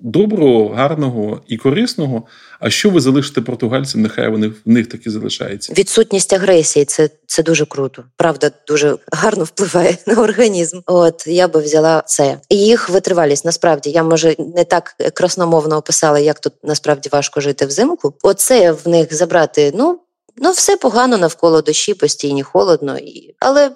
доброго, 0.00 0.68
гарного 0.68 1.40
і 1.48 1.56
корисного? 1.56 2.22
А 2.60 2.70
що 2.70 2.90
ви 2.90 3.00
залишите 3.00 3.40
португальцям? 3.40 4.02
Нехай 4.02 4.28
вони 4.28 4.48
в 4.48 4.54
них 4.66 4.86
таки 4.86 5.10
залишається. 5.10 5.72
Відсутність 5.78 6.32
агресії 6.32 6.84
це 6.84 7.08
це 7.26 7.42
дуже 7.42 7.66
круто. 7.66 8.04
Правда, 8.16 8.50
дуже 8.68 8.96
гарно 9.12 9.44
впливає 9.44 9.96
на 10.06 10.14
організм. 10.14 10.80
От 10.86 11.26
я 11.26 11.48
би 11.48 11.60
взяла 11.60 12.02
це. 12.06 12.38
Їх 12.50 12.90
витривалість. 12.90 13.44
Насправді 13.44 13.90
я 13.90 14.02
може 14.02 14.36
не 14.56 14.64
так 14.64 14.94
красномовно 15.14 15.75
описала, 15.76 16.18
як 16.18 16.40
тут 16.40 16.52
насправді 16.62 17.08
важко 17.08 17.40
жити 17.40 17.66
взимку. 17.66 18.14
Оце 18.22 18.72
в 18.72 18.88
них 18.88 19.14
забрати. 19.14 19.72
Ну 19.74 20.00
ну 20.36 20.50
все 20.52 20.76
погано 20.76 21.18
навколо 21.18 21.62
дощі, 21.62 21.94
постійні 21.94 22.42
холодно 22.42 22.98
і 22.98 23.34
але. 23.40 23.70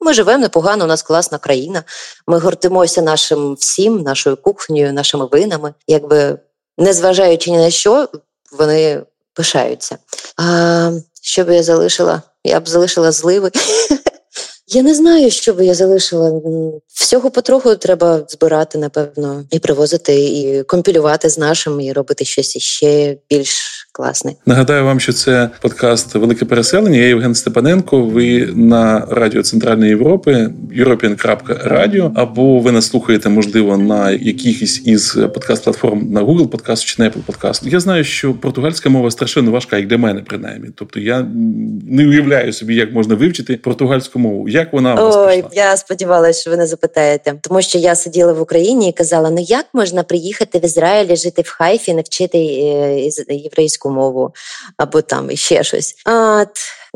Ми 0.00 0.14
живемо 0.14 0.38
непогано, 0.38 0.84
у 0.84 0.86
нас 0.86 1.02
класна 1.02 1.38
країна. 1.38 1.84
Ми 2.26 2.38
гортимося 2.38 3.02
нашим 3.02 3.54
всім, 3.54 4.02
нашою 4.02 4.36
кухнею, 4.36 4.92
нашими 4.92 5.26
винами. 5.26 5.74
Якби 5.86 6.38
незважаючи 6.78 7.50
ні 7.50 7.58
на 7.58 7.70
що, 7.70 8.08
вони 8.52 9.02
пишаються. 9.34 9.98
А 10.36 10.90
що 11.22 11.44
би 11.44 11.54
я 11.54 11.62
залишила? 11.62 12.22
Я 12.44 12.60
б 12.60 12.68
залишила 12.68 13.12
зливи. 13.12 13.50
Я 14.68 14.82
не 14.82 14.94
знаю, 14.94 15.30
що 15.30 15.54
би 15.54 15.66
я 15.66 15.74
залишила. 15.74 16.40
Всього 16.94 17.30
потроху 17.30 17.76
треба 17.76 18.24
збирати, 18.28 18.78
напевно, 18.78 19.44
і 19.50 19.58
привозити, 19.58 20.24
і 20.24 20.62
компілювати 20.62 21.28
з 21.28 21.38
нашим, 21.38 21.80
і 21.80 21.92
робити 21.92 22.24
щось 22.24 22.56
іще 22.56 23.16
більш 23.30 23.85
класне. 23.96 24.32
Нагадаю 24.46 24.84
вам, 24.84 25.00
що 25.00 25.12
це 25.12 25.50
подкаст 25.60 26.14
Велике 26.14 26.44
переселення. 26.44 26.98
Я 26.98 27.06
Євген 27.06 27.34
Степаненко. 27.34 28.02
Ви 28.02 28.48
на 28.54 29.06
радіо 29.10 29.42
Центральної 29.42 29.90
Європи, 29.90 30.50
European.radio, 30.78 32.12
або 32.14 32.58
ви 32.58 32.72
нас 32.72 32.86
слухаєте, 32.86 33.28
можливо, 33.28 33.76
на 33.76 34.10
якихось 34.10 34.82
із 34.86 35.16
подкаст-платформ 35.16 36.12
на 36.12 36.24
Google 36.24 36.48
Podcast 36.48 36.84
чи 36.84 37.02
на 37.02 37.08
Apple 37.08 37.24
Podcast. 37.26 37.68
Я 37.68 37.80
знаю, 37.80 38.04
що 38.04 38.34
португальська 38.34 38.88
мова 38.88 39.10
страшенно 39.10 39.50
важка, 39.50 39.76
як 39.76 39.86
для 39.86 39.98
мене, 39.98 40.22
принаймні. 40.26 40.68
Тобто 40.74 41.00
я 41.00 41.26
не 41.90 42.08
уявляю 42.08 42.52
собі, 42.52 42.74
як 42.74 42.92
можна 42.92 43.14
вивчити 43.14 43.56
португальську 43.56 44.18
мову. 44.18 44.48
Як 44.48 44.72
вона 44.72 44.94
у 44.94 44.96
вас 44.96 45.16
Ой, 45.16 45.36
пішла? 45.36 45.50
я 45.52 45.76
сподівалася, 45.76 46.40
що 46.40 46.50
ви 46.50 46.56
не 46.56 46.66
запитаєте, 46.66 47.34
тому 47.40 47.62
що 47.62 47.78
я 47.78 47.94
сиділа 47.94 48.32
в 48.32 48.40
Україні 48.40 48.88
і 48.88 48.92
казала: 48.92 49.30
ну 49.30 49.44
як 49.48 49.66
можна 49.72 50.02
приїхати 50.02 50.58
в 50.58 50.64
Ізраїль, 50.64 51.16
жити 51.16 51.42
в 51.42 51.48
Хайфі, 51.48 51.94
не 51.94 52.02
вчити 52.02 52.38
е, 53.86 53.90
мову 53.90 54.34
або 54.76 55.02
там 55.02 55.36
ще 55.36 55.64
щось. 55.64 55.94
А, 56.04 56.44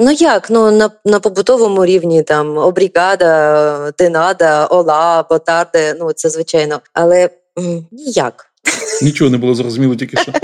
Ну 0.02 0.10
як? 0.10 0.50
Ну 0.50 0.70
на 0.70 0.90
на 1.04 1.20
побутовому 1.20 1.86
рівні 1.86 2.22
там 2.22 2.58
обрігада, 2.58 3.90
тенада, 3.90 4.66
ола, 4.66 5.26
ботарде, 5.30 5.96
ну 6.00 6.12
це 6.12 6.30
звичайно, 6.30 6.80
але 6.92 7.30
ніяк. 7.92 8.46
Нічого 9.02 9.30
не 9.30 9.38
було 9.38 9.54
зрозуміло, 9.54 9.96
тільки 9.96 10.16
що. 10.16 10.32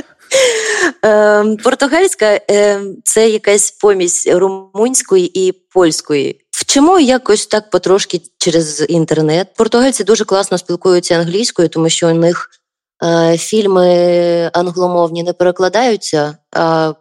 Ем, 1.03 1.57
португальська 1.57 2.41
ем, 2.49 2.97
це 3.05 3.29
якась 3.29 3.71
помість 3.71 4.31
румунської 4.33 5.47
і 5.47 5.53
польської. 5.53 6.41
Вчимо 6.51 7.01
якось 7.01 7.47
так 7.47 7.71
потрошки 7.71 8.21
через 8.39 8.85
інтернет. 8.89 9.49
Португальці 9.57 10.05
дуже 10.05 10.25
класно 10.25 10.59
спілкуються 10.59 11.15
англійською, 11.15 11.69
тому 11.69 11.89
що 11.89 12.09
у 12.09 12.15
них 12.15 12.51
фільми 13.39 14.51
англомовні 14.53 15.23
не 15.23 15.33
перекладаються. 15.33 16.37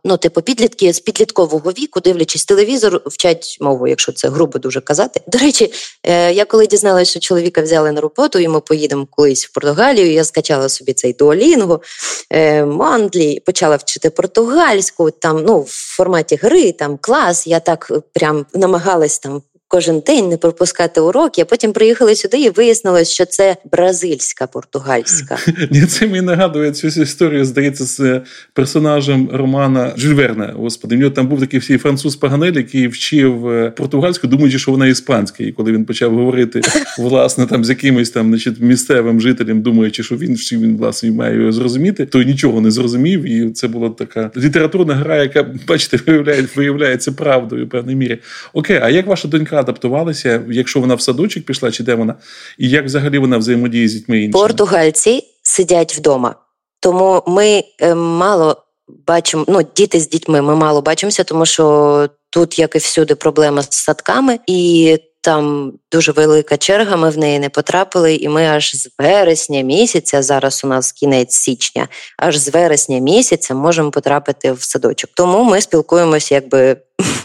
Ну, 0.03 0.17
типу, 0.17 0.41
підлітки 0.41 0.93
з 0.93 0.99
підліткового 0.99 1.71
віку, 1.71 1.99
дивлячись 1.99 2.45
телевізор, 2.45 3.01
вчать 3.05 3.57
мову, 3.61 3.87
якщо 3.87 4.11
це 4.11 4.29
грубо 4.29 4.59
дуже 4.59 4.81
казати. 4.81 5.21
До 5.27 5.37
речі, 5.37 5.73
е, 6.03 6.33
я 6.33 6.45
коли 6.45 6.67
дізналася, 6.67 7.11
що 7.11 7.19
чоловіка 7.19 7.61
взяли 7.61 7.91
на 7.91 8.01
роботу, 8.01 8.39
і 8.39 8.47
ми 8.47 8.59
поїдемо 8.59 9.07
колись 9.11 9.45
в 9.45 9.53
Португалію. 9.53 10.11
Я 10.11 10.23
скачала 10.23 10.69
собі 10.69 10.93
цей 10.93 11.13
дуолінго, 11.13 11.81
е, 12.29 12.65
мандлі, 12.65 13.39
почала 13.39 13.75
вчити 13.75 14.09
португальську, 14.09 15.11
там 15.11 15.43
ну 15.47 15.59
в 15.59 15.69
форматі 15.69 16.35
гри, 16.35 16.71
там 16.71 16.97
клас. 17.01 17.47
Я 17.47 17.59
так 17.59 17.91
прям 18.13 18.45
намагалась 18.53 19.19
там 19.19 19.41
кожен 19.75 19.99
день 19.99 20.29
не 20.29 20.37
пропускати 20.37 21.01
уроки. 21.01 21.41
А 21.41 21.45
потім 21.45 21.73
приїхали 21.73 22.15
сюди 22.15 22.37
і 22.37 22.49
вияснилось, 22.49 23.11
що 23.11 23.25
це 23.25 23.55
бразильська 23.71 24.47
португальська. 24.47 25.37
Ні, 25.71 25.81
Це 25.85 26.07
мені 26.07 26.21
нагадує 26.21 26.71
цю 26.71 26.87
історію, 26.87 27.45
здається, 27.45 27.85
з 27.85 28.21
персонажем 28.53 29.29
Романа 29.33 29.93
Жюльверна. 29.97 30.53
Господи, 30.55 30.95
в 30.95 30.99
нього 30.99 31.11
там 31.11 31.27
був 31.27 31.39
такий 31.39 31.59
всій 31.59 31.77
француз 31.77 32.15
Паганель, 32.15 32.53
який 32.53 32.87
вчив 32.87 33.47
е, 33.47 33.71
португальську, 33.77 34.27
думаючи, 34.27 34.59
що 34.59 34.71
вона 34.71 34.87
іспанська. 34.87 35.43
І 35.43 35.51
коли 35.51 35.71
він 35.71 35.85
почав 35.85 36.15
говорити 36.15 36.61
власне 36.99 37.45
там 37.45 37.65
з 37.65 37.69
якимось 37.69 38.09
там, 38.09 38.29
значить, 38.29 38.59
місцевим 38.59 39.21
жителем, 39.21 39.61
думаючи, 39.61 40.03
що 40.03 40.15
він 40.15 40.37
що 40.37 40.55
він 40.55 40.77
власне 40.77 41.11
має 41.11 41.37
його 41.39 41.51
зрозуміти, 41.51 42.05
то 42.05 42.23
нічого 42.23 42.61
не 42.61 42.71
зрозумів. 42.71 43.23
І 43.23 43.49
це 43.49 43.67
була 43.67 43.89
така 43.89 44.31
літературна 44.37 44.93
гра, 44.93 45.17
яка, 45.17 45.45
бачите, 45.67 45.99
виявляє, 46.07 46.47
виявляється 46.55 47.11
правдою 47.11 47.65
в 47.65 47.69
певній 47.69 47.95
мірі. 47.95 48.17
Окей, 48.53 48.79
а 48.83 48.89
як 48.89 49.07
ваша 49.07 49.27
донька 49.27 49.64
адаптувалася, 49.65 50.43
якщо 50.49 50.79
вона 50.79 50.95
в 50.95 51.01
садочок 51.01 51.45
пішла, 51.45 51.71
чи 51.71 51.83
де 51.83 51.95
вона, 51.95 52.15
і 52.57 52.69
як 52.69 52.85
взагалі 52.85 53.17
вона 53.17 53.37
взаємодіє 53.37 53.87
з 53.87 53.93
дітьми 53.93 54.17
іншими? 54.17 54.41
Португальці 54.41 55.23
сидять 55.43 55.97
вдома, 55.97 56.35
тому 56.79 57.23
ми 57.27 57.63
е, 57.79 57.95
мало 57.95 58.63
бачимо. 59.07 59.45
Ну, 59.47 59.61
діти 59.75 59.99
з 59.99 60.09
дітьми 60.09 60.41
ми 60.41 60.55
мало 60.55 60.81
бачимося, 60.81 61.23
тому 61.23 61.45
що 61.45 62.09
тут, 62.29 62.59
як 62.59 62.75
і 62.75 62.77
всюди, 62.77 63.15
проблема 63.15 63.61
з 63.61 63.67
садками 63.71 64.39
і. 64.47 64.97
Там 65.21 65.73
дуже 65.91 66.11
велика 66.11 66.57
черга, 66.57 66.95
ми 66.95 67.09
в 67.09 67.17
неї 67.17 67.39
не 67.39 67.49
потрапили, 67.49 68.15
і 68.15 68.29
ми 68.29 68.45
аж 68.45 68.75
з 68.75 68.89
вересня 68.99 69.61
місяця, 69.61 70.21
зараз 70.21 70.61
у 70.63 70.67
нас 70.67 70.91
кінець 70.91 71.35
січня, 71.35 71.87
аж 72.17 72.37
з 72.37 72.49
вересня 72.49 72.99
місяця 72.99 73.55
можемо 73.55 73.91
потрапити 73.91 74.51
в 74.51 74.61
садочок. 74.61 75.09
Тому 75.13 75.43
ми 75.43 75.61
спілкуємося 75.61 76.35
якби 76.35 76.77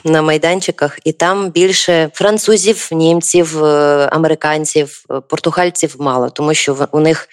на 0.05 0.23
майданчиках, 0.23 0.99
і 1.05 1.13
там 1.13 1.51
більше 1.51 2.11
французів, 2.15 2.89
німців, 2.93 3.65
е, 3.65 3.69
американців, 4.13 5.05
е, 5.11 5.21
португальців 5.21 5.97
мало, 5.99 6.31
тому 6.31 6.55
що 6.55 6.89
у 6.93 7.01
них 7.01 7.29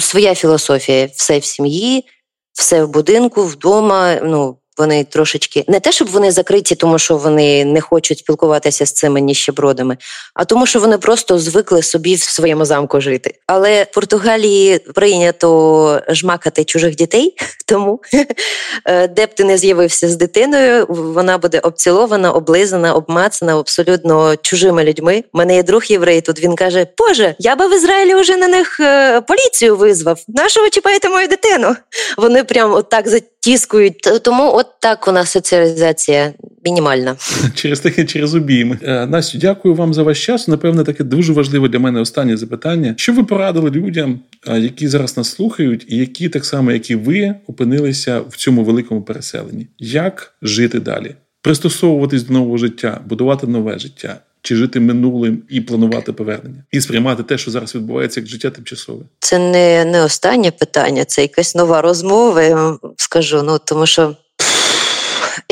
своя 0.00 0.34
філософія: 0.34 1.08
все 1.14 1.38
в 1.38 1.44
сім'ї, 1.44 2.04
все 2.52 2.84
в 2.84 2.88
будинку, 2.88 3.44
вдома. 3.44 4.14
Ну 4.22 4.58
вони 4.82 5.04
трошечки 5.04 5.64
не 5.68 5.80
те, 5.80 5.92
щоб 5.92 6.08
вони 6.08 6.30
закриті, 6.30 6.74
тому 6.76 6.98
що 6.98 7.16
вони 7.16 7.64
не 7.64 7.80
хочуть 7.80 8.18
спілкуватися 8.18 8.86
з 8.86 8.92
цими 8.92 9.20
ніщебродами, 9.20 9.96
а 10.34 10.44
тому, 10.44 10.66
що 10.66 10.80
вони 10.80 10.98
просто 10.98 11.38
звикли 11.38 11.82
собі 11.82 12.14
в 12.14 12.22
своєму 12.22 12.64
замку 12.64 13.00
жити. 13.00 13.34
Але 13.46 13.82
в 13.82 13.94
Португалії 13.94 14.78
прийнято 14.78 16.00
жмакати 16.08 16.64
чужих 16.64 16.96
дітей, 16.96 17.36
тому 17.66 18.00
е, 18.84 19.08
де 19.08 19.26
б 19.26 19.34
ти 19.34 19.44
не 19.44 19.58
з'явився 19.58 20.08
з 20.08 20.16
дитиною, 20.16 20.86
вона 20.88 21.38
буде 21.38 21.58
обцілована, 21.58 22.32
облизана, 22.32 22.94
обмацана 22.94 23.58
абсолютно 23.58 24.36
чужими 24.36 24.84
людьми. 24.84 25.24
У 25.32 25.38
мене 25.38 25.54
є 25.54 25.62
друг 25.62 25.84
єврей. 25.84 26.20
Тут 26.20 26.40
він 26.40 26.56
каже: 26.56 26.86
Боже, 26.98 27.34
я 27.38 27.56
би 27.56 27.68
в 27.68 27.74
Ізраїлі 27.74 28.14
вже 28.14 28.36
на 28.36 28.48
них 28.48 28.80
е, 28.80 29.20
поліцію 29.20 29.76
визвав. 29.76 30.20
Нащо 30.28 30.60
ви 30.60 30.70
чіпаєте 30.70 31.08
мою 31.08 31.28
дитину? 31.28 31.76
Вони 32.16 32.44
прям 32.44 32.74
отак 32.74 33.08
затіскують. 33.08 34.22
Тому 34.22 34.54
от 34.54 34.66
так 34.80 35.08
у 35.08 35.12
нас 35.12 35.30
соціалізація 35.30 36.32
мінімальна. 36.64 37.16
Через 37.54 37.80
таке, 37.80 38.04
через 38.04 38.34
обійми. 38.34 38.78
Е, 38.82 39.06
Настю, 39.06 39.38
дякую 39.38 39.74
вам 39.74 39.94
за 39.94 40.02
ваш 40.02 40.26
час. 40.26 40.48
Напевне, 40.48 40.84
таке 40.84 41.04
дуже 41.04 41.32
важливе 41.32 41.68
для 41.68 41.78
мене 41.78 42.00
останнє 42.00 42.36
запитання. 42.36 42.94
Що 42.96 43.12
ви 43.12 43.24
порадили 43.24 43.70
людям, 43.70 44.20
е, 44.48 44.60
які 44.60 44.88
зараз 44.88 45.16
нас 45.16 45.30
слухають, 45.30 45.86
і 45.88 45.96
які 45.96 46.28
так 46.28 46.44
само, 46.44 46.72
як 46.72 46.90
і 46.90 46.94
ви, 46.94 47.34
опинилися 47.46 48.20
в 48.20 48.36
цьому 48.36 48.64
великому 48.64 49.02
переселенні? 49.02 49.66
Як 49.78 50.34
жити 50.42 50.80
далі? 50.80 51.14
Пристосовуватись 51.42 52.22
до 52.22 52.32
нового 52.32 52.56
життя, 52.56 53.00
будувати 53.06 53.46
нове 53.46 53.78
життя. 53.78 54.20
Чи 54.44 54.56
жити 54.56 54.80
минулим 54.80 55.42
і 55.48 55.60
планувати 55.60 56.12
повернення, 56.12 56.64
і 56.70 56.80
сприймати 56.80 57.22
те, 57.22 57.38
що 57.38 57.50
зараз 57.50 57.74
відбувається, 57.74 58.20
як 58.20 58.28
життя 58.28 58.50
тимчасове? 58.50 59.04
Це 59.18 59.38
не 59.38 59.84
не 59.84 60.04
останнє 60.04 60.50
питання, 60.50 61.04
це 61.04 61.22
якась 61.22 61.54
нова 61.54 61.82
розмова. 61.82 62.42
Я 62.42 62.54
вам 62.56 62.78
скажу. 62.96 63.42
Ну 63.42 63.58
тому 63.64 63.86
що 63.86 64.16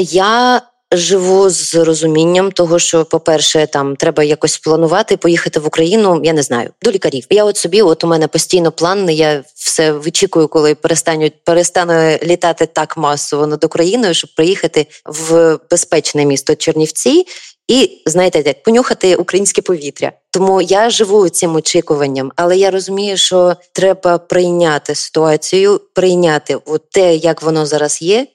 я 0.02 0.62
живу 0.92 1.50
з 1.50 1.74
розумінням 1.74 2.52
того, 2.52 2.78
що, 2.78 3.04
по-перше, 3.04 3.66
там 3.66 3.96
треба 3.96 4.24
якось 4.24 4.58
планувати, 4.58 5.16
поїхати 5.16 5.60
в 5.60 5.66
Україну. 5.66 6.20
Я 6.24 6.32
не 6.32 6.42
знаю 6.42 6.70
до 6.82 6.90
лікарів. 6.90 7.26
Я 7.30 7.44
от 7.44 7.56
собі, 7.56 7.82
от 7.82 8.04
у 8.04 8.06
мене 8.06 8.28
постійно 8.28 8.72
план. 8.72 9.10
Я 9.10 9.44
все 9.54 9.92
вичікую, 9.92 10.48
коли 10.48 10.74
перестануть 10.74 11.44
перестану 11.44 12.18
літати 12.22 12.66
так 12.66 12.96
масово 12.96 13.46
над 13.46 13.64
Україною, 13.64 14.14
щоб 14.14 14.34
приїхати 14.34 14.86
в 15.04 15.58
безпечне 15.70 16.24
місто 16.24 16.54
Чернівці. 16.54 17.26
І 17.68 18.02
знаєте, 18.06 18.42
як 18.46 18.62
понюхати 18.62 19.16
українське 19.16 19.62
повітря. 19.62 20.12
Тому 20.30 20.62
я 20.62 20.90
живу 20.90 21.28
цим 21.28 21.56
очікуванням, 21.56 22.32
але 22.36 22.56
я 22.56 22.70
розумію, 22.70 23.16
що 23.16 23.56
треба 23.72 24.18
прийняти 24.18 24.94
ситуацію, 24.94 25.80
прийняти 25.94 26.58
от 26.64 26.90
те, 26.90 27.14
як 27.16 27.42
воно 27.42 27.66
зараз 27.66 28.02
є, 28.02 28.26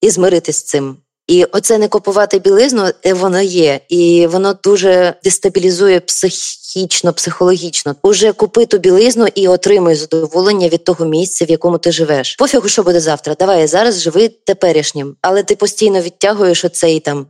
і 0.00 0.10
змиритися 0.10 0.58
з 0.58 0.64
цим. 0.64 0.96
І 1.28 1.44
оце 1.44 1.78
не 1.78 1.88
купувати 1.88 2.38
білизну, 2.38 2.84
е, 3.06 3.14
воно 3.14 3.40
є, 3.40 3.80
і 3.88 4.26
воно 4.26 4.54
дуже 4.64 5.14
дестабілізує 5.24 6.00
психічно, 6.00 7.12
психологічно. 7.12 7.96
Уже 8.02 8.32
купи 8.32 8.66
ту 8.66 8.78
білизну 8.78 9.26
і 9.34 9.48
отримуй 9.48 9.94
задоволення 9.94 10.68
від 10.68 10.84
того 10.84 11.04
місця, 11.04 11.44
в 11.44 11.50
якому 11.50 11.78
ти 11.78 11.92
живеш. 11.92 12.36
Пофігу, 12.36 12.68
що 12.68 12.82
буде 12.82 13.00
завтра. 13.00 13.34
Давай 13.38 13.66
зараз 13.66 14.02
живи 14.02 14.28
теперішнім, 14.28 15.16
але 15.22 15.42
ти 15.42 15.56
постійно 15.56 16.00
відтягуєш 16.00 16.64
оцей 16.64 17.00
там. 17.00 17.26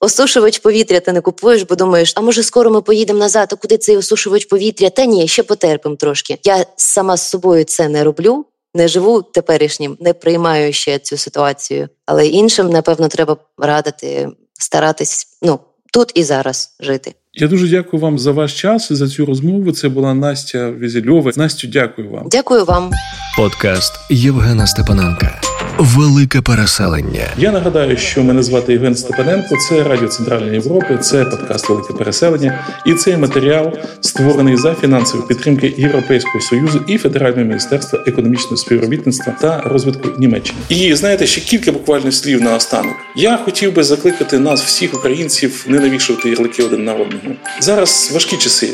Осушувач 0.00 0.58
повітря 0.58 1.00
ти 1.00 1.12
не 1.12 1.20
купуєш, 1.20 1.62
бо 1.62 1.74
думаєш, 1.74 2.12
а 2.16 2.20
може 2.20 2.42
скоро 2.42 2.70
ми 2.70 2.82
поїдемо 2.82 3.18
назад, 3.18 3.48
а 3.52 3.56
куди 3.56 3.78
цей 3.78 3.96
осушувач 3.96 4.44
повітря? 4.44 4.90
Та 4.90 5.04
ні, 5.04 5.28
ще 5.28 5.42
потерпимо 5.42 5.96
трошки. 5.96 6.38
Я 6.44 6.66
сама 6.76 7.16
з 7.16 7.28
собою 7.28 7.64
це 7.64 7.88
не 7.88 8.04
роблю 8.04 8.44
не 8.74 8.88
живу 8.88 9.22
теперішнім, 9.22 9.96
не 10.00 10.12
приймаю 10.12 10.72
ще 10.72 10.98
цю 10.98 11.16
ситуацію. 11.16 11.88
Але 12.06 12.26
іншим, 12.26 12.70
напевно, 12.70 13.08
треба 13.08 13.36
радити 13.58 14.28
старатись 14.52 15.26
ну 15.42 15.60
тут 15.92 16.12
і 16.14 16.22
зараз 16.22 16.76
жити. 16.80 17.14
Я 17.34 17.48
дуже 17.48 17.68
дякую 17.68 18.02
вам 18.02 18.18
за 18.18 18.32
ваш 18.32 18.60
час 18.60 18.90
і 18.90 18.94
за 18.94 19.08
цю 19.08 19.26
розмову. 19.26 19.72
Це 19.72 19.88
була 19.88 20.14
Настя 20.14 20.70
Візельова. 20.70 21.32
Настю, 21.36 21.68
дякую 21.68 22.10
вам. 22.10 22.28
Дякую 22.30 22.64
вам. 22.64 22.90
Подкаст 23.36 23.92
Євгена 24.10 24.66
Степаненка. 24.66 25.51
Велике 25.78 26.40
переселення. 26.40 27.26
Я 27.38 27.52
нагадаю, 27.52 27.96
що 27.96 28.24
мене 28.24 28.42
звати 28.42 28.72
Євген 28.72 28.96
Степаненко. 28.96 29.56
Це 29.68 29.82
Радіо 29.82 30.08
Центральної 30.08 30.52
Європи, 30.52 30.98
це 31.00 31.24
подкаст 31.24 31.68
Велике 31.68 31.92
переселення. 31.92 32.64
І 32.86 32.94
цей 32.94 33.16
матеріал 33.16 33.72
створений 34.00 34.56
за 34.56 34.74
фінансової 34.74 35.28
підтримки 35.28 35.74
Європейського 35.76 36.40
союзу 36.40 36.84
і 36.88 36.98
Федерального 36.98 37.44
міністерства 37.44 38.04
економічного 38.06 38.56
співробітництва 38.56 39.34
та 39.40 39.60
розвитку 39.60 40.08
Німеччини. 40.18 40.58
І 40.68 40.94
знаєте, 40.94 41.26
ще 41.26 41.40
кілька 41.40 41.72
буквально 41.72 42.12
слів 42.12 42.42
на 42.42 42.56
останок. 42.56 42.94
Я 43.16 43.36
хотів 43.36 43.74
би 43.74 43.82
закликати 43.82 44.38
нас, 44.38 44.62
всіх 44.62 44.94
українців, 44.94 45.64
не 45.68 45.80
навішувати 45.80 46.28
ярлики 46.28 46.62
один 46.62 46.84
на 46.84 46.92
одного. 46.92 47.34
Зараз 47.60 48.10
важкі 48.14 48.36
часи, 48.36 48.68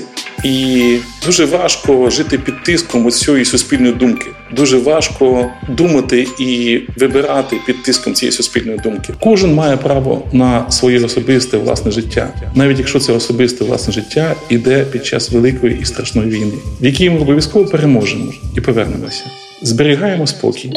і 0.44 0.96
дуже 1.26 1.44
важко 1.44 2.11
жити 2.11 2.38
під 2.38 2.62
тиском 2.62 3.06
оцієї 3.06 3.44
суспільної 3.44 3.92
думки. 3.92 4.26
Дуже 4.56 4.78
важко 4.78 5.50
думати 5.68 6.26
і 6.38 6.80
вибирати 6.96 7.57
під 7.66 7.83
тиском 7.83 8.14
цієї 8.14 8.33
суспільної 8.33 8.79
думки. 8.79 9.14
Кожен 9.20 9.55
має 9.55 9.77
право 9.77 10.22
на 10.33 10.70
своє 10.70 11.05
особисте 11.05 11.57
власне 11.57 11.90
життя, 11.90 12.29
навіть 12.55 12.79
якщо 12.79 13.01
це 13.01 13.12
особисте 13.12 13.64
власне 13.64 13.92
життя 13.92 14.35
іде 14.48 14.85
під 14.85 15.07
час 15.07 15.33
великої 15.33 15.79
і 15.83 15.85
страшної 15.85 16.31
війни, 16.31 16.55
в 16.81 16.85
якій 16.85 17.11
ми 17.11 17.20
обов'язково 17.20 17.64
переможемо 17.64 18.33
і 18.57 18.61
повернемося. 18.61 19.24
Зберігаємо 19.62 20.27
спокій, 20.27 20.72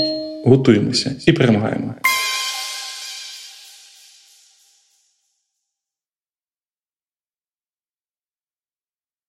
готуємося 0.46 1.16
і 1.26 1.32
перемагаємо. 1.32 1.94